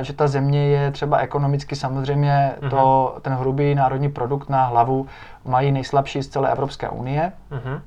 [0.00, 5.06] že ta země je třeba ekonomicky samozřejmě to, ten hrubý národní produkt na hlavu
[5.44, 7.80] mají nejslabší z celé Evropské unie, Mhm.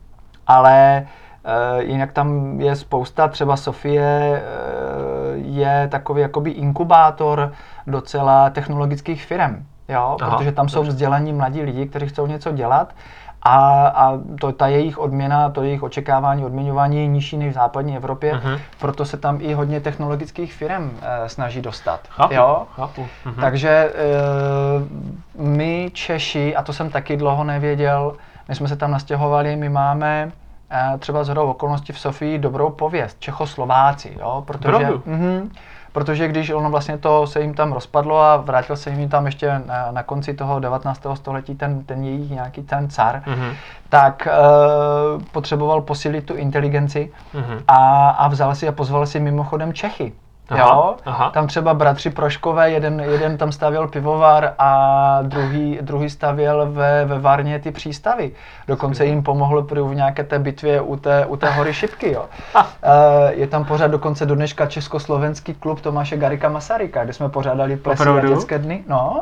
[0.48, 1.08] ale
[1.46, 7.52] eh, jinak tam je spousta, třeba Sofie eh, je takový jakoby inkubátor
[7.88, 12.94] docela technologických firm, jo, Aha, protože tam jsou vzdělaní mladí lidi, kteří chcou něco dělat
[13.44, 17.98] a, a to, ta jejich odměna, to jejich očekávání, odměňování je nižší než v západní
[17.98, 18.58] Evropě, Mhm.
[18.80, 22.00] proto se tam i hodně technologických firm eh, snaží dostat.
[22.10, 22.64] Chápu, Jo?
[22.76, 23.08] chápu.
[23.26, 23.36] Mhm.
[23.42, 23.94] Takže eh,
[25.36, 28.14] my Češi, a to jsem taky dlouho nevěděl,
[28.50, 30.32] my jsme se tam nastěhovali, my máme
[30.72, 35.04] eh, třeba z hodou okolností v Sofii dobrou pověst, Čechoslováci, jo, protože, Opravdu?
[35.94, 39.62] Protože když ono vlastně to se jim tam rozpadlo a vrátil se jim tam ještě
[39.66, 41.02] na, na konci toho 19.
[41.14, 43.54] století ten, ten jejich nějaký ten car, Mhm.
[43.90, 44.32] tak eh,
[45.32, 47.60] potřeboval posílit tu inteligenci Mhm.
[47.68, 50.14] a, a vzal si a pozval si mimochodem Čechy.
[50.52, 50.96] Aha, jo?
[51.06, 51.30] aha.
[51.30, 57.20] Tam třeba bratři Proškové, jeden, jeden tam stavěl pivovar a druhý, druhý stavěl ve, ve
[57.20, 58.32] Varně ty přístavy.
[58.68, 62.12] Dokonce jim pomohl prý v nějaké té bitvě u té, u té hory Šipky.
[62.12, 62.26] Jo.
[62.56, 67.78] Eh, Je tam pořád dokonce do dneška československý klub Tomáše Garika Masaryka, kde jsme pořádali
[67.78, 68.84] plesy dětské dny.
[68.88, 69.22] No.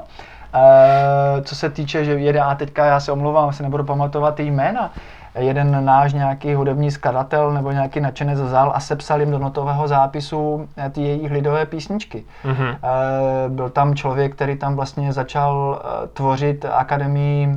[0.54, 4.44] Eh, co se týče, že jede, a teďka já se omlouvám, asi nebudu pamatovat ty
[4.44, 4.92] jména,
[5.36, 10.68] jeden náš nějaký hudební skladatel nebo nějaký nadšenec vzal a sepsal jim do notového zápisu
[10.78, 12.24] eh, ty jejich lidové písničky.
[12.44, 12.66] Mhm.
[12.68, 17.50] Eh, Byl tam člověk, který tam vlastně začal eh, tvořit akademii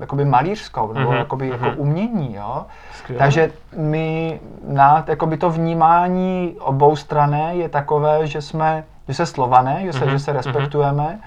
[0.00, 1.74] jakoby malířskou, nebo Mhm, jakoby jako mhm.
[1.76, 2.66] umění, jo.
[2.94, 3.18] Skvěle.
[3.18, 9.80] Takže my na jakoby to vnímání obou strané je takové, že jsme, že se slované,
[9.84, 10.36] že se, Mhm, že se mhm.
[10.36, 11.18] respektujeme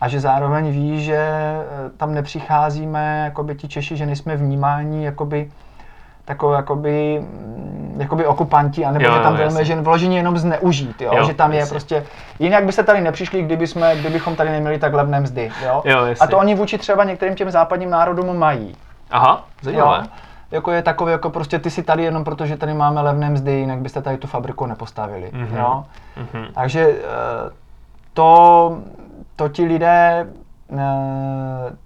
[0.00, 1.64] a že zároveň ví, že eh,
[1.96, 5.50] tam nepřicházíme jakoby ti Češi, že nejsme vnímáni jakoby
[6.24, 9.64] takové jakoby, mm, jakoby okupanti, anebo Jo, že tam jasně.
[9.64, 11.10] že vložení jenom zneužít, jo?
[11.16, 11.70] Jo, že tam je jasně.
[11.70, 12.04] prostě,
[12.38, 15.82] jinak byste tady nepřišli, kdyby jsme, kdybychom tady neměli tak levné mzdy, jo?
[15.84, 18.74] Jo, a to oni vůči třeba některým těm západním národům mají.
[19.10, 20.06] Aha, zajímavé.
[20.50, 23.52] Jako je takový, jako prostě ty si tady jenom proto, že tady máme levné mzdy,
[23.52, 25.30] jinak byste tady tu fabriku nepostavili.
[25.32, 25.56] Mhm.
[25.56, 25.84] Jo?
[26.16, 26.46] Mhm.
[26.54, 27.50] Takže eh,
[28.14, 28.78] to,
[29.40, 30.26] to ti lidé
[30.72, 31.76] eh,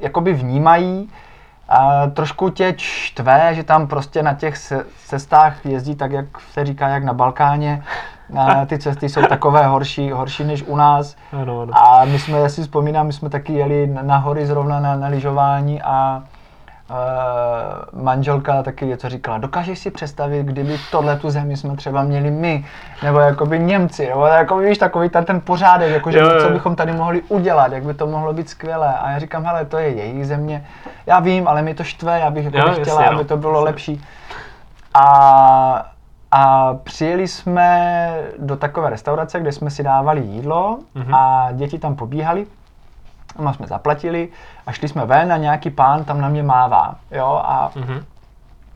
[0.00, 1.08] jakoby vnímají,
[1.68, 4.54] a trošku tě čtve, že tam prostě na těch
[5.06, 7.84] cestách jezdí tak, jak se říká, jak na Balkáně.
[8.36, 11.16] A ty cesty jsou takové horší, horší než u nás.
[11.32, 11.72] Ano, ano.
[11.74, 14.96] A my jsme, já si vzpomínám, my jsme taky jeli na, na hory zrovna na,
[14.96, 16.22] na lyžování a
[16.90, 22.30] uh, manželka taky něco říkala, dokážeš si představit, kdyby tohle tu zemi jsme třeba měli
[22.30, 22.64] my,
[23.02, 26.40] nebo jakoby Němci, nebo jako víš, takový ten, ten pořádek, jakože Jo, jo.
[26.42, 28.94] co bychom tady mohli udělat, jak by to mohlo být skvělé.
[28.98, 30.66] A já říkám, hele, to je jejich země,
[31.06, 33.20] já vím, ale mi to štve, já bych jako Jo, chtěla, jasně, no.
[33.20, 33.64] aby to bylo Jasně.
[33.64, 34.04] lepší.
[34.94, 35.86] A,
[36.32, 41.14] a přijeli jsme do takové restaurace, kde jsme si dávali jídlo Mhm.
[41.14, 42.46] a děti tam pobíhali.
[43.36, 44.28] A jsme zaplatili
[44.66, 46.94] a šli jsme ven a nějaký pán tam na mě mává.
[47.10, 47.40] Jo?
[47.44, 48.04] A Mhm.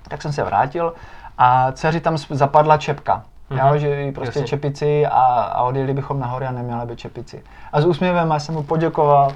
[0.08, 0.94] tak jsem se vrátil
[1.38, 3.22] a dceři tam zapadla čepka.
[3.50, 3.60] Mhm.
[3.66, 4.48] Jo, že jí prostě Jasně.
[4.48, 5.12] čepici a,
[5.52, 7.42] a odjeli bychom nahoře a neměla by čepici.
[7.72, 9.32] A s úsměvem já jsem mu poděkoval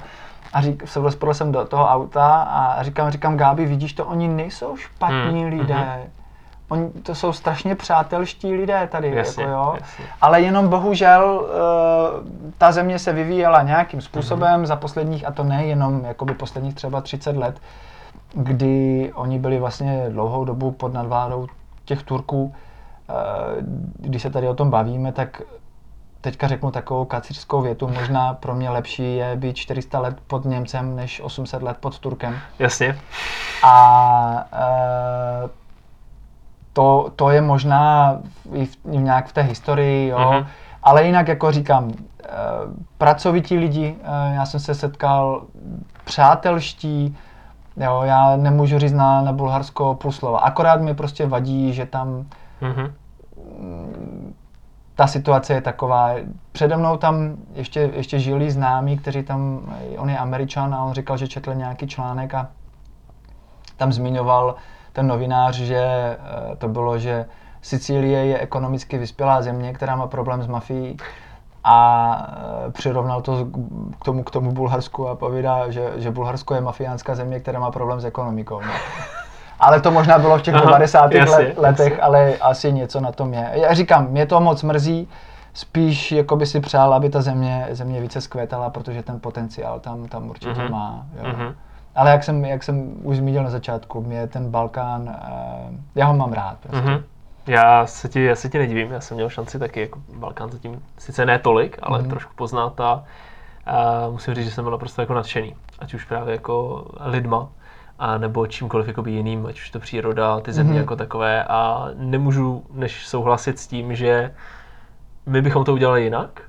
[0.53, 4.27] a řík, se rozprodal jsem do toho auta a říkám, říkám, Gábi, vidíš to, oni
[4.27, 6.03] nejsou špatní Mhm, lidé.
[6.69, 9.73] Oni, to jsou strašně přátelští lidé tady, Jasně, jako jo.
[9.79, 10.05] jasně.
[10.21, 15.65] Ale jenom bohužel eh, ta země se vyvíjela nějakým způsobem za posledních, a to ne
[15.65, 17.61] jenom jakoby posledních třeba 30 let,
[18.33, 21.47] kdy oni byli vlastně dlouhou dobu pod nadvládou
[21.85, 22.53] těch Turků.
[23.09, 23.13] Eh,
[23.99, 25.41] Když se tady o tom bavíme, tak
[26.21, 30.95] teďka řeknu takovou kacířskou větu, možná pro mě lepší je být 400 let pod Němcem,
[30.95, 32.37] než 800 let pod Turkem.
[32.59, 32.97] Jasně.
[33.63, 35.49] A e,
[36.73, 38.17] to, to je možná
[38.53, 40.19] i v, i nějak v té historii, jo.
[40.19, 40.45] Mhm.
[40.83, 41.95] Ale jinak, jako říkám, e,
[42.97, 45.43] pracovití lidi, e, já jsem se setkal
[46.03, 47.17] přátelští,
[47.77, 50.39] jo, já nemůžu říct na, na Bulharsko půl slova.
[50.39, 52.25] Akorát mi prostě vadí, že tam
[52.61, 52.93] Mhm.
[54.95, 56.11] ta situace je taková.
[56.51, 59.59] Přede mnou tam ještě, ještě žili známí, kteří tam,
[59.97, 62.47] on je američan a on říkal, že četl nějaký článek a
[63.77, 64.55] tam zmiňoval
[64.93, 67.25] ten novinář, že eh, to bylo, že
[67.61, 70.97] Sicílie je ekonomicky vyspělá země, která má problém s mafií
[71.63, 72.27] a
[72.67, 73.45] e, přirovnal to
[74.01, 77.71] k tomu, k tomu Bulharsku a povídá, že, že Bulharsko je mafiánská země, která má
[77.71, 78.61] problém s ekonomikou.
[78.61, 78.71] No.
[79.59, 81.11] Ale to možná bylo v těch Aha, 90.
[81.11, 82.01] jasně, let, letech, jasně.
[82.03, 83.49] ale asi něco na tom je.
[83.53, 85.07] Já říkám, mě to moc mrzí,
[85.53, 90.07] spíš jako by si přál, aby ta země, země více zkvétala, protože ten potenciál tam,
[90.07, 90.71] tam určitě Mhm.
[90.71, 91.05] má.
[91.23, 91.29] Jo.
[91.33, 91.55] Mhm.
[91.95, 96.13] Ale jak jsem, jak jsem už zmínil na začátku, mě ten Balkán, eh, já ho
[96.17, 96.57] mám rád.
[96.59, 96.77] Prostě.
[96.89, 97.03] Mhm.
[97.47, 100.83] Já se, ti, já se ti nedivím, já jsem měl šanci taky jako Balkán zatím,
[100.97, 102.09] sice ne tolik, ale Mhm.
[102.09, 103.03] trošku poznat a,
[103.65, 107.49] a musím říct, že jsem byl naprosto jako nadšený, ať už právě jako lidma,
[107.99, 110.79] a nebo čímkoliv jakoby jiným, ať už to příroda, ty země Mhm.
[110.81, 114.33] jako takové a nemůžu než souhlasit s tím, že
[115.25, 116.41] my bychom to udělali jinak,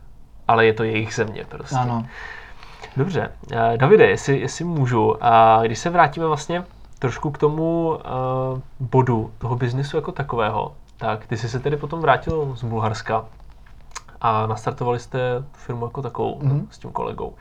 [0.49, 1.76] ale je to jejich země prostě.
[1.76, 2.07] Ano.
[2.97, 3.32] Dobře.
[3.53, 6.64] Eh, Davide, jestli, jestli můžu, a když se vrátíme vlastně
[6.99, 7.99] trošku k tomu uh,
[8.80, 13.24] bodu toho biznisu jako takového, tak ty jsi se tedy potom vrátil z Bulharska
[14.20, 15.18] a nastartovali jste
[15.53, 16.66] firmu jako takovou Mhm.
[16.70, 17.34] s tím kolegou.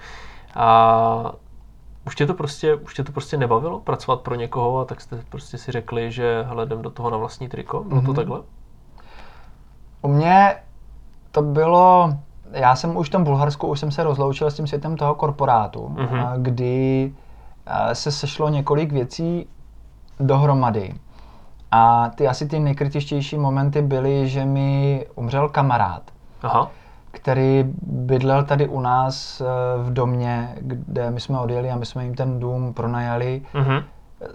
[0.56, 1.32] A
[2.06, 5.24] už tě, to prostě, už tě to prostě nebavilo pracovat pro někoho a tak jste
[5.30, 7.84] prostě si řekli, že hele, jdem do toho na vlastní triko?
[7.84, 8.16] Bylo to Mhm.
[8.16, 8.41] takhle?
[10.02, 10.56] U mě
[11.32, 12.14] to bylo,
[12.52, 15.89] já jsem už v tom Bulharsku, už jsem se rozloučil s tím světem toho korporátu,
[15.89, 16.20] Mhm.
[16.20, 17.14] a kdy
[17.93, 19.47] se sešlo několik věcí
[20.20, 20.93] dohromady.
[21.72, 26.02] A ty asi ty nejkritičtější momenty byly, že mi umřel kamarád,
[26.41, 26.72] Aha.
[27.12, 29.45] který bydlel tady u nás eh,
[29.84, 33.41] v domě, kde my jsme odjeli a my jsme jim ten dům pronajali.
[33.54, 33.84] Mhm.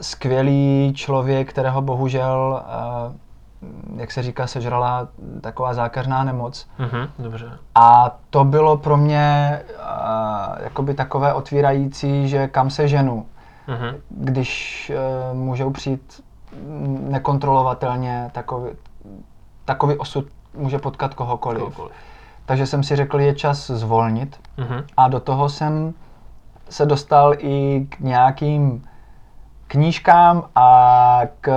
[0.01, 3.12] Skvělý člověk, kterého bohužel, eh,
[3.97, 5.09] jak se říká, sežrala
[5.41, 6.67] taková zákeřná nemoc.
[6.79, 7.09] Mhm.
[7.19, 7.59] Dobře.
[7.75, 13.27] A to bylo pro mě uh, jakoby takové otvírající, že kam se ženu,
[13.69, 13.97] Mhm.
[14.11, 14.93] když
[15.33, 16.23] uh, můžou přijít
[17.01, 18.71] nekontrolovatelně takový,
[19.65, 21.61] takový osud může potkat kohokoliv.
[21.62, 21.93] Kohokoliv.
[22.47, 24.85] Takže jsem si řekl, je čas zvolnit Mhm.
[24.97, 25.95] a do toho jsem
[26.69, 28.85] se dostal i k nějakým
[29.79, 31.51] knížkám a k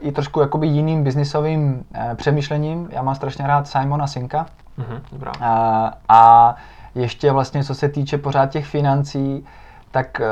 [0.00, 2.88] i trošku jakoby jiným biznisovým eh, přemýšlením.
[2.92, 4.46] Já mám strašně rád Simona Sinka,
[4.76, 5.00] Mhm.
[5.12, 5.32] Dobrá.
[5.40, 6.54] a, a
[6.94, 9.44] ještě vlastně, co se týče pořád těch financí,
[9.90, 10.24] tak eh,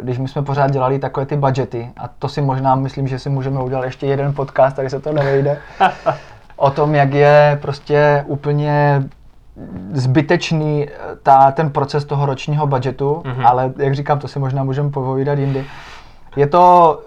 [0.00, 3.30] když my jsme pořád dělali takové ty budgety, a to si možná myslím, že si
[3.30, 5.58] můžeme udělat ještě jeden podcast, tady se to nevejde,
[6.56, 9.02] o tom, jak je prostě úplně
[9.92, 10.92] zbytečný eh,
[11.22, 13.46] ta, ten proces toho ročního budgetu, Mhm.
[13.46, 15.64] ale jak říkám, to si možná můžeme povídat jindy.
[16.38, 16.98] Je to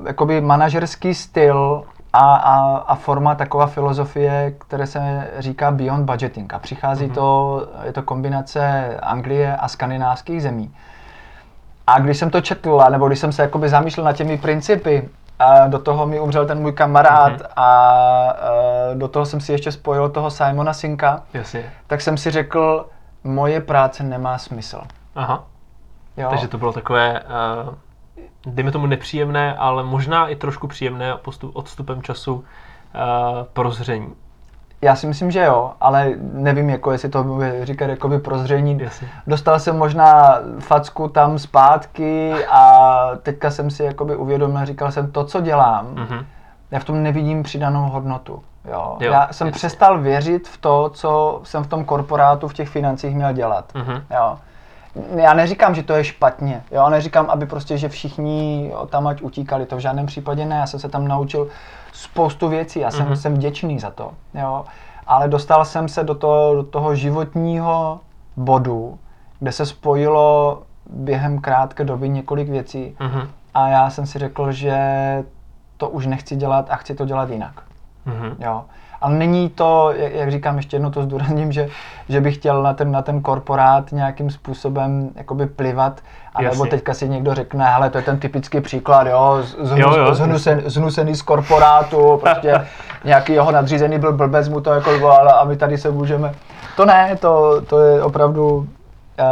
[0.00, 6.54] uh, jakoby manažerský styl a, a, a forma taková filozofie, které se říká beyond budgeting.
[6.54, 7.14] A přichází Mhm.
[7.14, 10.74] to, je to kombinace Anglie a skandinávských zemí.
[11.86, 15.08] A když jsem to četl, nebo když jsem se jakoby zamýšlel nad těmi principy,
[15.38, 17.40] a do toho mi umřel ten můj kamarád Mhm.
[17.56, 17.92] a
[18.92, 21.72] e, do toho jsem si ještě spojil toho Simona Sinka, Jasně.
[21.86, 22.86] tak jsem si řekl,
[23.24, 24.80] moje práce nemá smysl.
[25.14, 25.44] Aha.
[26.16, 26.28] Jo?
[26.30, 27.20] Takže to bylo takové,
[27.68, 27.74] uh,
[28.46, 32.40] dejme tomu nepříjemné, ale možná i trošku příjemné postup, odstupem času uh,
[33.52, 34.14] prozření.
[34.82, 38.78] Já si myslím, že jo, ale nevím, jako jestli to bude říkat jakoby prozření.
[38.80, 39.08] Jasně.
[39.26, 42.90] Dostal jsem možná facku tam zpátky a
[43.22, 46.26] teďka jsem si jakoby uvědomil, říkal jsem, to, co dělám, Mhm.
[46.70, 48.42] já v tom nevidím přidanou hodnotu.
[48.64, 48.96] Jo.
[49.00, 49.56] Jo, já jsem jasně.
[49.58, 53.72] přestal věřit v to, co jsem v tom korporátu, v těch financích měl dělat.
[53.74, 54.02] Mhm.
[54.10, 54.38] Jo.
[55.16, 56.62] Já neříkám, že to je špatně.
[56.70, 59.66] Jo, neříkám, aby prostě, že všichni jo, tam ať utíkali.
[59.66, 60.56] To v žádném případě ne.
[60.56, 61.48] Já jsem se tam naučil
[61.92, 62.80] spoustu věcí.
[62.80, 63.16] Já jsem, Mhm.
[63.16, 64.10] jsem vděčný za to.
[64.34, 64.64] Jo.
[65.06, 68.00] Ale dostal jsem se do toho, do toho životního
[68.36, 68.98] bodu,
[69.40, 72.96] kde se spojilo během krátké doby několik věcí.
[73.00, 73.28] Mhm.
[73.54, 74.78] A já jsem si řekl, že
[75.76, 77.52] to už nechci dělat a chci to dělat jinak.
[78.04, 78.36] Mhm.
[78.38, 78.64] Jo.
[79.00, 81.68] Ale není to, jak, říkám, ještě jednou to zdůrazním, že,
[82.08, 86.00] že bych chtěl na ten, na ten korporát nějakým způsobem jakoby plivat,
[86.34, 89.96] a nebo teďka si někdo řekne, hele, to je ten typický příklad, jo, z- zhnus,
[89.96, 92.66] Jo, jo, zhnusen, zhnusený z korporátu, prostě
[93.04, 96.32] nějaký jeho nadřízený byl blbec, mu to jako ale a my tady se můžeme.
[96.76, 98.68] To ne, to, to je opravdu
[99.18, 99.24] eh,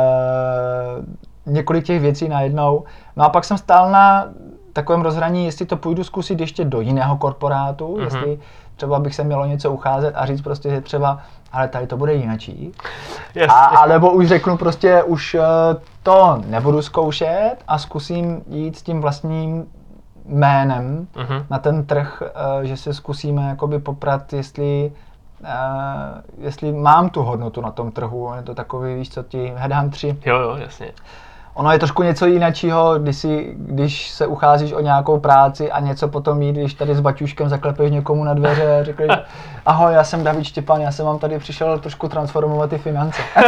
[1.46, 2.84] několik těch věcí najednou.
[3.16, 4.26] No a pak jsem stál na
[4.72, 7.96] takovém rozhraní, jestli to půjdu zkusit ještě do jiného korporátu, Mhm.
[7.96, 8.04] mm-hmm.
[8.04, 8.38] jestli
[8.76, 11.18] třeba bych se mělo něco ucházet a říct prostě, že třeba,
[11.52, 12.72] ale tady to bude jinačí.
[13.34, 13.54] Jasně.
[13.56, 15.40] A, a nebo už řeknu prostě, už eh,
[16.02, 19.66] to nebudu zkoušet a zkusím jít s tím vlastním
[20.26, 21.44] jménem Mhm.
[21.50, 22.22] na ten trh,
[22.62, 24.92] eh, že se zkusíme jakoby poprat, jestli,
[25.44, 25.48] eh,
[26.38, 28.32] jestli mám tu hodnotu na tom trhu.
[28.36, 30.92] Je to takový, víš co, ti headhuntři, Jo, jo, jasně.
[31.56, 36.08] Ono je trošku něco jiného, když, si, když se ucházíš o nějakou práci a něco
[36.08, 39.10] potom jít, když tady s baťuškem zaklepeš někomu na dveře a řekneš,
[39.66, 43.22] ahoj, já jsem David Štěpán, já jsem vám tady přišel trošku transformovat ty finance.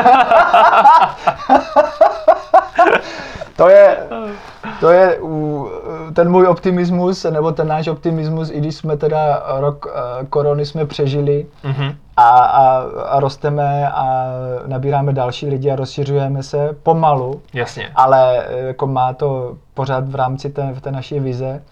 [3.56, 3.96] to je,
[4.80, 5.68] to je u,
[6.14, 10.86] ten můj optimismus, nebo ten náš optimismus, i když jsme teda rok eh, korony jsme
[10.86, 11.94] přežili Mhm.
[12.16, 14.26] a, a, a rosteme a
[14.66, 17.90] nabíráme další lidi a rozšiřujeme se pomalu, Jasně.
[17.94, 21.62] ale eh, jako má to pořád v rámci té, té naší vize,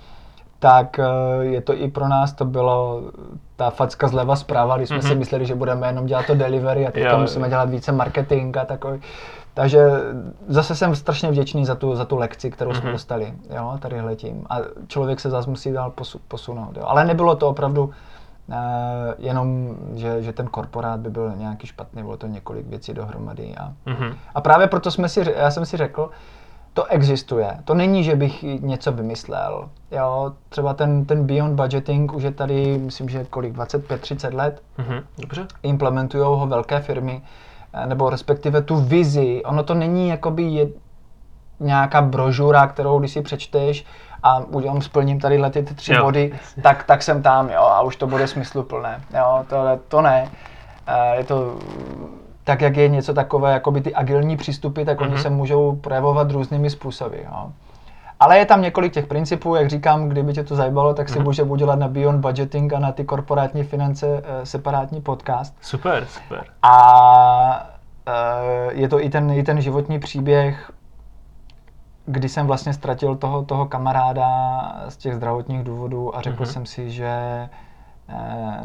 [0.58, 1.04] tak eh,
[1.40, 3.02] je to i pro nás, to bylo
[3.56, 5.08] ta facka zleva zprava, když jsme Mhm.
[5.08, 8.64] si mysleli, že budeme jenom dělat to delivery a Jo, musíme dělat více marketing a
[8.64, 9.00] takový.
[9.54, 9.86] Takže
[10.48, 12.92] zase jsem strašně vděčný za tu, za tu lekci, kterou jsme Mhm.
[12.92, 14.46] dostali, jo, tady tím.
[14.50, 14.56] A
[14.88, 16.76] člověk se zase musí dál posu, posunout.
[16.76, 16.82] Jo.
[16.86, 17.90] Ale nebylo to opravdu
[18.50, 18.54] eh,
[19.18, 23.54] jenom, že, že ten korporát by byl nějaký špatný, bylo to několik věcí dohromady.
[23.56, 24.14] A, Mhm.
[24.34, 26.10] a právě proto jsme si, já jsem si řekl,
[26.76, 27.58] to existuje.
[27.64, 29.68] To není, že bych něco vymyslel.
[29.90, 34.62] Jo, třeba ten, ten beyond budgeting už je tady, myslím, že kolik, 25-30 let.
[34.78, 35.00] Mhm.
[35.18, 35.46] Dobře.
[35.62, 37.22] Implementují ho velké firmy,
[37.72, 39.42] eh, nebo respektive tu vizi.
[39.44, 40.68] Ono to není jakoby je,
[41.60, 43.84] nějaká brožura, kterou když si přečteš
[44.22, 46.04] a udělám, splním tady ty, ty tři Jo.
[46.04, 49.00] body, tak, tak jsem tam, jo, a už to bude smysluplné.
[49.14, 49.56] Jo, to,
[49.88, 50.30] to ne.
[50.86, 51.58] Eh, Je to
[52.46, 55.18] tak, jak je něco takové, jakoby ty agilní přístupy, tak oni Mhm.
[55.22, 57.16] se můžou projevovat různými způsoby.
[57.24, 57.52] Jo.
[58.20, 61.24] Ale je tam několik těch principů, jak říkám, kdyby tě to zajímalo, tak si Mhm.
[61.24, 65.54] může udělat na Beyond Budgeting a na ty korporátní finance eh, separátní podcast.
[65.60, 66.44] Super, super.
[66.62, 67.66] A
[68.06, 70.72] eh, je to i ten, i ten životní příběh,
[72.06, 74.28] kdy jsem vlastně ztratil toho, toho kamaráda
[74.88, 76.52] z těch zdravotních důvodů a řekl Mhm.
[76.52, 77.08] jsem si, že
[78.08, 78.64] eh,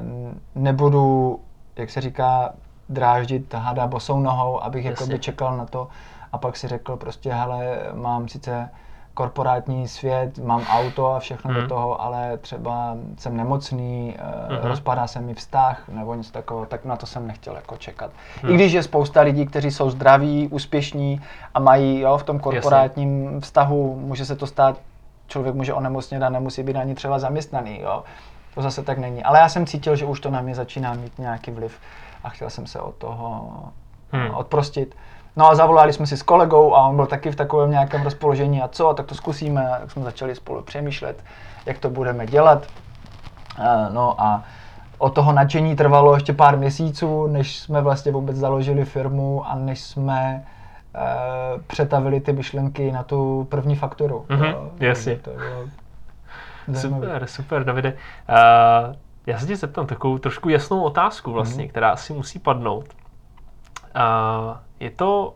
[0.55, 1.39] nebudu,
[1.75, 2.49] jak se říká,
[2.91, 5.03] dráždit hada bosou nohou, abych Jasně.
[5.03, 5.87] jakoby čekal na to
[6.31, 8.69] a pak si řekl prostě, hele, mám sice
[9.13, 11.61] korporátní svět, mám auto a všechno Mhm.
[11.61, 14.15] do toho, ale třeba jsem nemocný,
[14.49, 14.59] Mhm.
[14.69, 18.11] rozpadá se mi vztah nebo něco takového, tak na to jsem nechtěl jako čekat.
[18.43, 18.51] Mhm.
[18.51, 21.21] I když je spousta lidí, kteří jsou zdraví, úspěšní
[21.53, 24.77] a mají jo, v tom korporátním vztahu, může se to stát,
[25.27, 27.79] člověk může onemocnět a nemusí být ani třeba zaměstnaný.
[27.81, 28.03] Jo.
[28.55, 29.23] To zase tak není.
[29.23, 31.79] Ale já jsem cítil, že už to na mě začíná mít nějaký vliv
[32.23, 33.49] a chtěl jsem se od toho
[34.13, 34.35] Hmm.
[34.35, 34.95] odprostit.
[35.35, 38.61] No a zavolali jsme si s kolegou a on byl taky v takovém nějakém rozpoložení
[38.61, 39.71] a co, tak to zkusíme.
[39.79, 41.23] Tak jsme začali spolu přemýšlet,
[41.65, 42.67] jak to budeme dělat.
[43.59, 44.43] Eh, No a
[44.97, 49.79] od toho nadšení trvalo ještě pár měsíců, než jsme vlastně vůbec založili firmu a než
[49.81, 50.45] jsme
[50.95, 50.99] eh,
[51.67, 54.25] přetavili ty myšlenky na tu první fakturu.
[54.29, 55.15] Mhm, Jo, jasně.
[55.15, 55.65] To bylo.
[56.73, 57.93] Super, super, Davide.
[57.93, 58.95] Uh,
[59.25, 61.69] já se tě zeptám takovou trošku jasnou otázku vlastně, Mhm.
[61.69, 62.85] která asi musí padnout.
[63.95, 65.33] Uh, je to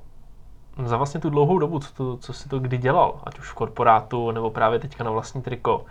[0.86, 3.54] za vlastně tu dlouhou dobu, co, to, co jsi to kdy dělal, ať už v
[3.54, 5.78] korporátu, nebo právě teďka na vlastní triko.
[5.78, 5.86] Uh,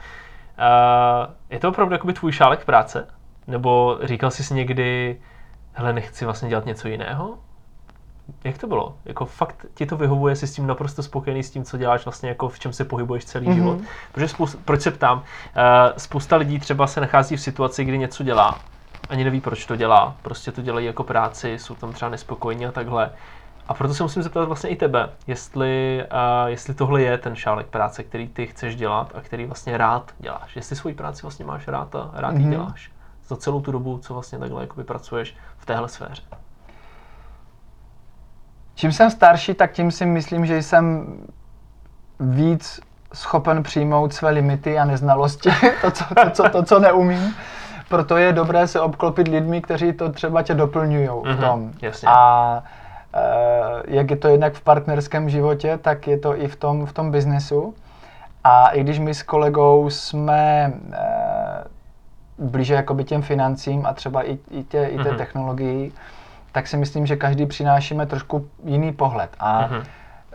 [1.51, 3.09] je to opravdu jakoby tvůj šálek práce?
[3.47, 5.21] Nebo říkal jsi si někdy,
[5.73, 7.39] hele, nechci vlastně dělat něco jiného?
[8.45, 8.97] Jak to bylo?
[9.05, 12.29] Jako fakt ti to vyhovuje, jsi s tím naprosto spokojený s tím, co děláš vlastně,
[12.29, 13.55] jako v čem se pohybuješ celý Mhm.
[13.57, 13.79] život?
[14.13, 15.23] Protože spousta, proč se ptám, uh,
[15.97, 18.59] spousta lidí třeba se nachází v situaci, kdy něco dělá,
[19.09, 22.73] ani neví, proč to dělá, prostě to dělají jako práci, jsou tam třeba nespokojení a
[22.73, 23.11] takhle.
[23.69, 27.67] A proto se musím zeptat vlastně i tebe, jestli, uh, jestli tohle je ten šálek
[27.67, 30.57] práce, který ty chceš dělat a který vlastně rád děláš.
[30.57, 32.51] Jestli svoji práci vlastně máš rád a rád ji Mhm.
[32.51, 32.91] děláš.
[33.29, 36.23] Za celou tu dobu, co vlastně takhle jakoby pracuješ v téhle sféře.
[38.75, 41.07] Čím jsem starší, tak tím si myslím, že jsem
[42.21, 42.81] víc
[43.15, 45.51] schopen přijmout své limity a neznalosti,
[45.81, 47.35] to, co, to, co, to, co neumím.
[47.89, 51.71] Proto je dobré se obklopit lidmi, kteří to třeba tě doplňují v Mhm, tom.
[51.83, 52.09] jasně.
[52.13, 52.63] A
[53.15, 53.23] e,
[53.87, 57.11] jak je to jednak v partnerském životě, tak je to i v tom, v tom
[57.11, 57.75] biznesu.
[58.45, 61.65] A i když my s kolegou jsme e,
[62.39, 65.19] blíže jakoby těm financím a třeba i, i, tě, i té Mhm.
[65.19, 65.93] technologii,
[66.55, 69.31] tak si myslím, že každý přinášíme trošku jiný pohled.
[69.41, 69.83] A Mhm.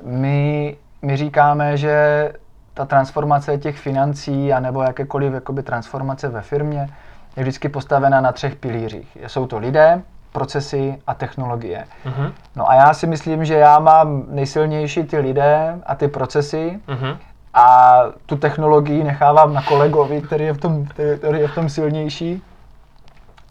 [0.04, 2.32] my, my říkáme, že
[2.74, 6.90] ta transformace těch financí anebo jakékoliv jakoby transformace ve firmě
[7.38, 9.18] je vždycky postavena na třech pilířích.
[9.28, 10.02] Jsou to lidé,
[10.32, 11.86] procesy a technologie.
[12.06, 12.32] Mhm.
[12.56, 17.18] No a já si myslím, že já mám nejsilnější ty lidé a ty procesy Mhm.
[17.54, 20.86] a tu technologii nechávám na kolegovi, který je v tom,
[21.18, 22.42] který je v tom silnější.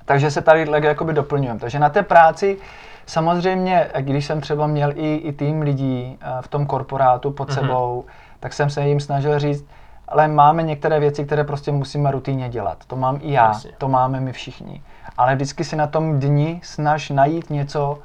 [0.09, 1.61] Takže se tady jakoby doplňujeme.
[1.61, 2.59] Takže na té práci
[3.07, 7.55] samozřejmě, když jsem třeba měl i, i tým lidí eh, v tom korporátu pod Mhm.
[7.55, 8.05] sebou,
[8.41, 9.67] tak jsem se jim snažil říct,
[10.09, 12.79] ale máme některé věci, které prostě musíme rutinně dělat.
[12.87, 13.71] To mám i já, Jasně.
[13.79, 14.83] to máme my všichni.
[15.17, 17.99] Ale vždycky si na tom dni snaž najít něco,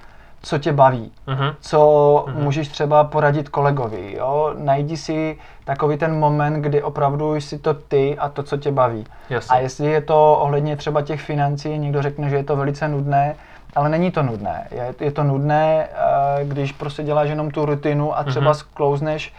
[0.45, 1.49] co tě baví, Mhm.
[1.61, 4.13] co můžeš třeba poradit kolegovi.
[4.17, 4.53] Jo?
[4.57, 9.05] Najdi si takový ten moment, kdy opravdu jsi to ty a to, co tě baví.
[9.29, 9.57] Jasně.
[9.57, 13.35] A jestli je to ohledně třeba těch financí, někdo řekne, že je to velice nudné,
[13.75, 14.67] ale není to nudné.
[14.71, 18.53] Je, je to nudné, eh, když prostě děláš jenom tu rutinu a třeba Mhm.
[18.53, 19.33] sklouzneš,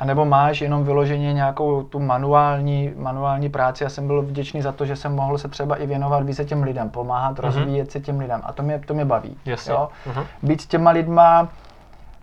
[0.00, 3.84] anebo máš jenom vyloženě nějakou tu manuální, manuální práci.
[3.84, 6.62] Já jsem byl vděčný za to, že jsem mohl se třeba i věnovat více těm
[6.62, 8.40] lidem, pomáhat, rozvíjet se těm lidem.
[8.44, 9.36] A to mě, to mě baví.
[9.44, 9.72] Jasně.
[9.72, 9.88] Jo?
[10.06, 10.24] Mhm.
[10.42, 11.48] Být s těma lidma,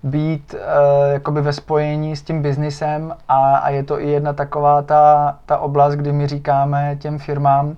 [0.04, 4.82] být uh, jakoby ve spojení s tím biznisem a, a je to i jedna taková
[4.82, 7.76] ta, ta oblast, kdy my říkáme těm firmám,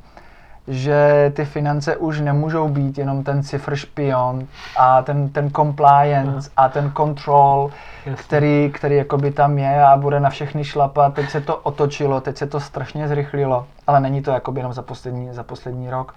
[0.67, 4.47] že ty finance už nemůžou být jenom ten cifr špion
[4.77, 7.71] a ten, ten compliance a ten control,
[8.05, 8.23] Jasně.
[8.23, 11.13] který, který jakoby tam je a bude na všechny šlapat.
[11.13, 14.81] Teď se to otočilo, teď se to strašně zrychlilo, ale není to jakoby jenom za
[14.81, 16.13] poslední, za poslední rok.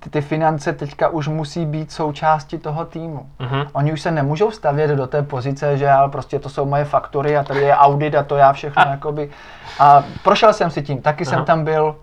[0.00, 3.26] Ty, ty finance teďka už musí být součástí toho týmu.
[3.38, 3.66] Mhm.
[3.72, 7.36] Oni už se nemůžou stavět do té pozice, že ale prostě to jsou moje faktury
[7.36, 9.30] a tady je audit a to já všechno jakoby.
[9.78, 11.44] A prošel jsem si tím, taky jsem Aha.
[11.44, 11.96] tam byl,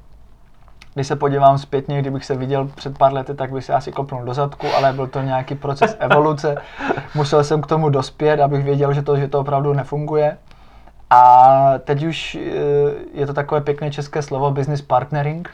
[0.95, 4.23] když se podívám zpětně, kdybych se viděl před pár lety, tak bych se asi kopnul
[4.23, 6.55] do zadku, ale byl to nějaký proces evoluce.
[7.15, 10.37] Musel jsem k tomu dospět, abych věděl, že to, že to opravdu nefunguje.
[11.09, 12.49] A teď už eh,
[13.13, 15.49] je to takové pěkné české slovo business partnering.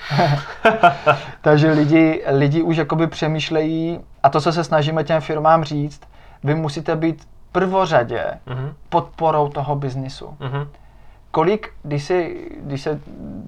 [1.41, 6.01] Takže lidi, lidi už jakoby přemýšlejí, a to, co se snažíme těm firmám říct,
[6.43, 8.73] vy musíte být prvořadě Mhm.
[8.89, 10.35] podporou toho biznisu.
[10.39, 10.67] Mhm.
[11.31, 12.99] Kolik, když, si, když se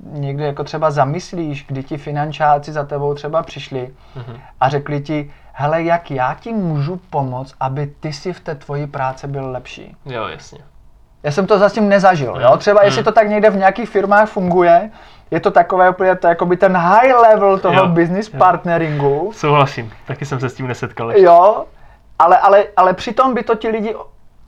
[0.03, 4.37] někde jako třeba zamyslíš, kdy ti finančáci za tebou třeba přišli Mhm.
[4.59, 8.87] a řekli ti, hele, jak já ti můžu pomoct, aby ty si v té tvoji
[8.87, 9.95] práci byl lepší.
[10.05, 10.59] Jo, jasně.
[11.23, 12.57] Já jsem to zatím nezažil, jo?
[12.57, 13.05] Třeba jestli Mm.
[13.05, 14.89] to tak někde v nějakých firmách funguje,
[15.31, 18.39] je to takové úplně, to jakoby ten high level toho Jo, business jo.
[18.39, 21.11] partneringu, Souhlasím, taky jsem se s tím nesetkal.
[21.11, 21.25] ještě.
[21.25, 21.65] jo,
[22.19, 23.95] ale, ale, ale přitom by to ti lidi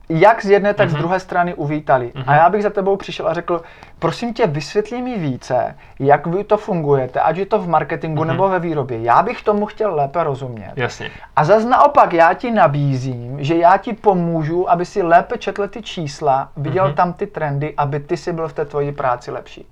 [0.08, 1.02] jak z jedné, tak z Mhm.
[1.02, 2.12] druhé strany uvítali.
[2.26, 3.62] A já bych za tebou přišel a řekl,
[3.98, 8.28] prosím tě, vysvětli mi více, jak vy to fungujete, ať je to v marketingu Mhm.
[8.32, 9.02] nebo ve výrobě.
[9.02, 10.72] Já bych tomu chtěl lépe rozumět.
[10.76, 11.10] Jasně.
[11.36, 15.82] A zase naopak já ti nabízím, že já ti pomůžu, aby si lépe četl ty
[15.82, 16.94] čísla, viděl Mhm.
[16.94, 19.66] tam ty trendy, aby ty si byl v té tvoji práci lepší.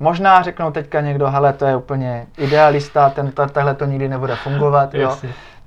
[0.00, 4.36] Možná řeknou teďka někdo, hele, to je úplně idealista, ten, ta- tahle to nikdy nebude
[4.36, 4.94] fungovat.
[4.94, 5.16] Jo.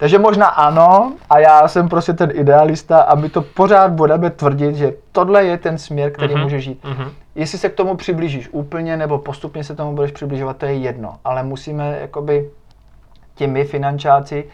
[0.01, 4.75] Takže možná ano, a já jsem prostě ten idealista a my to pořád budeme tvrdit,
[4.75, 6.43] že tohle je ten směr, který Mhm.
[6.43, 6.83] může žít.
[6.83, 7.09] Mhm.
[7.35, 11.13] Jestli se k tomu přiblížíš úplně nebo postupně se tomu budeš přibližovat, to je jedno.
[11.25, 12.49] Ale musíme jakoby
[13.35, 14.45] ti my finančáci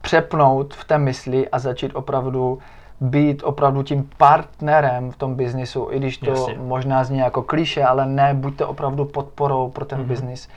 [0.00, 2.58] přepnout v té mysli a začít opravdu
[3.00, 6.54] být opravdu tím partnerem v tom biznisu, i když to Jasně.
[6.58, 10.08] možná zní jako kliše, ale ne, buďte opravdu podporou pro ten Mhm.
[10.08, 10.48] biznis.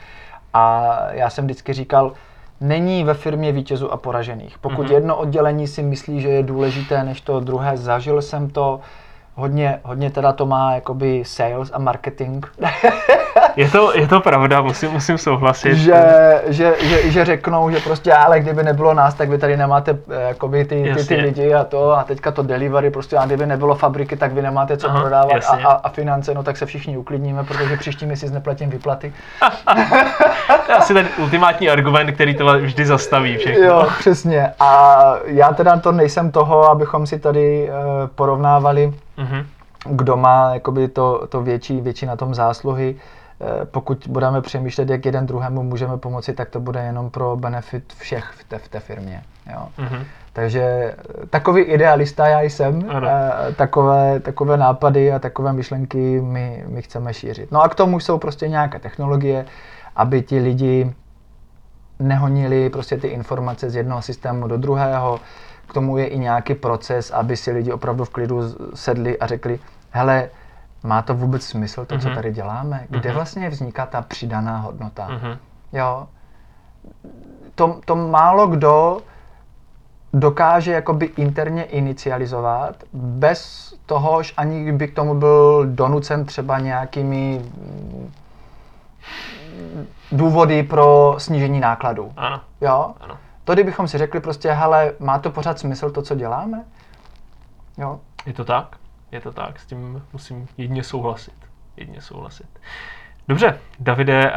[0.54, 2.12] A já jsem vždycky říkal,
[2.60, 4.58] není ve firmě vítězů a poražených.
[4.58, 4.92] Pokud Mhm.
[4.92, 8.80] jedno oddělení si myslí, že je důležité než to druhé, zažil jsem to,
[9.38, 12.46] hodně, hodně teda to má jakoby sales a marketing,
[13.56, 15.74] Je to, je to pravda, musím, musím souhlasit.
[15.74, 19.98] že, že, že, že řeknou, že prostě ale kdyby nebylo nás, tak vy tady nemáte
[20.10, 23.46] eh, jakoby ty, ty, ty lidi a to a teďka to delivery, prostě a kdyby
[23.46, 25.64] nebylo fabriky, tak vy nemáte co Aha, prodávat a, jasně.
[25.64, 29.12] a, a finance, no tak se všichni uklidníme, protože příští měsíc neplatím vyplaty.
[30.66, 33.64] To je asi ten ultimátní argument, který tohle vždy zastaví všechno.
[33.64, 34.52] Jo, přesně.
[34.60, 37.72] A já teda to nejsem toho, abychom si tady eh,
[38.14, 39.46] porovnávali, Mhm.
[39.90, 42.96] kdo má jakoby to, to větší, větší na tom zásluhy.
[43.40, 47.92] Eh, Pokud budeme přemýšlet, jak jeden druhému můžeme pomoci, tak to bude jenom pro benefit
[47.98, 49.22] všech v té, v té firmě.
[49.52, 49.68] Jo.
[49.78, 50.04] Mhm.
[50.32, 50.94] Takže eh,
[51.30, 53.08] takový idealista já jsem, Ano.
[53.10, 57.52] eh, takové, takové nápady a takové myšlenky my, my chceme šířit.
[57.52, 59.44] No a k tomu jsou prostě nějaké technologie,
[59.96, 60.92] aby ti lidi
[61.98, 65.20] nehonili prostě ty informace z jednoho systému do druhého.
[65.68, 68.40] K tomu je i nějaký proces, aby si lidi opravdu v klidu
[68.74, 69.58] sedli a řekli,
[69.90, 70.30] hele,
[70.82, 72.14] má to vůbec smysl, to, co Mhm.
[72.14, 72.86] tady děláme?
[72.88, 73.14] Kde Mhm.
[73.14, 75.08] vlastně vzniká ta přidaná hodnota?
[75.08, 75.38] Mhm.
[75.72, 76.06] Jo.
[77.54, 78.98] To, to málo kdo
[80.12, 87.38] dokáže jakoby interně inicializovat bez toho, že ani by k tomu byl donucen třeba nějakými
[87.44, 88.10] mm,
[90.12, 92.12] důvody pro snížení nákladů.
[92.16, 92.94] Ano, Jo?
[93.00, 93.16] ano.
[93.48, 96.64] To, kdybychom si řekli prostě, hele, má to pořád smysl to, co děláme?
[97.78, 98.00] Jo?
[98.26, 98.76] Je to tak?
[99.12, 101.34] Je to tak, s tím musím jedině souhlasit.
[101.76, 102.46] Jedině souhlasit.
[103.28, 104.32] Dobře, Davide,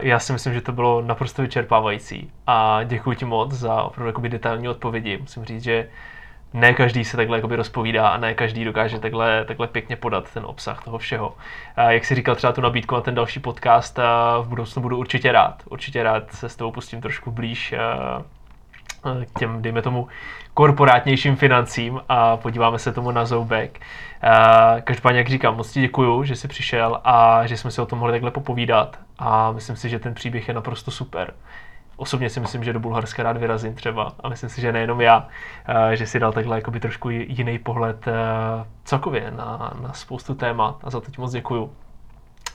[0.00, 4.28] já si myslím, že to bylo naprosto vyčerpávající a děkuji ti moc za opravdu jakoby
[4.28, 5.18] detailní odpovědi.
[5.18, 5.88] Musím říct, že
[6.52, 10.44] ne každý se takhle jakoby rozpovídá a ne každý dokáže takhle, takhle pěkně podat ten
[10.46, 11.36] obsah toho všeho.
[11.76, 13.98] A jak jsi říkal třeba tu nabídku na ten další podcast,
[14.42, 15.62] v budoucnu budu určitě rád.
[15.70, 17.74] Určitě rád se s tou pustím trošku blíž
[19.02, 20.08] k těm, dejme tomu,
[20.54, 23.80] korporátnějším financím a podíváme se tomu na zoubek.
[24.22, 27.86] Eh, každopádně, jak říkám, moc ti děkuju, že jsi přišel a že jsme si o
[27.86, 31.34] tom mohli takhle popovídat a myslím si, že ten příběh je naprosto super.
[31.96, 35.28] Osobně si myslím, že do Bulharska rád vyrazím třeba a myslím si, že nejenom já,
[35.68, 38.12] eh, že si dal takhle jakoby trošku jiný pohled eh,
[38.84, 41.72] celkově na, na spoustu témat a za to ti moc děkuju.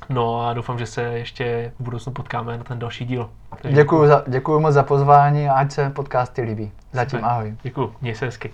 [0.10, 3.30] No a doufám, že se ještě v budoucnu potkáme na ten další díl.
[3.62, 6.72] Takže děkuju, za, děkuju moc za pozvání a ať se podcasty líbí.
[6.92, 7.32] Zatím Super.
[7.32, 7.56] ahoj.
[7.62, 8.50] Děkuju, měj se hezky.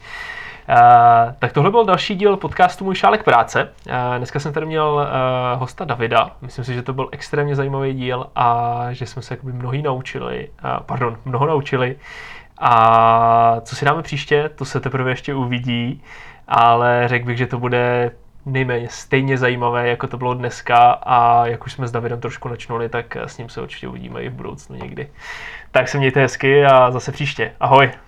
[0.69, 3.69] Uh, tak tohle byl další díl podcastu Můj šálek práce.
[3.87, 6.31] Uh, dneska jsem tady měl uh, hosta Davida.
[6.41, 10.49] Myslím si, že to byl extrémně zajímavý díl a že jsme se jakoby mnohý naučili,
[10.63, 11.95] uh, pardon, mnoho naučili.
[12.59, 16.03] A co si dáme příště, to se teprve ještě uvidí,
[16.47, 18.11] ale řekl bych, že to bude
[18.47, 22.89] nejméně stejně zajímavé, jako to bylo dneska a jak už jsme s Davidem trošku načnuli,
[22.89, 25.09] tak s ním se určitě uvidíme i v budoucnu někdy.
[25.71, 27.51] Tak se mějte hezky a zase příště.
[27.59, 28.06] Ahoj!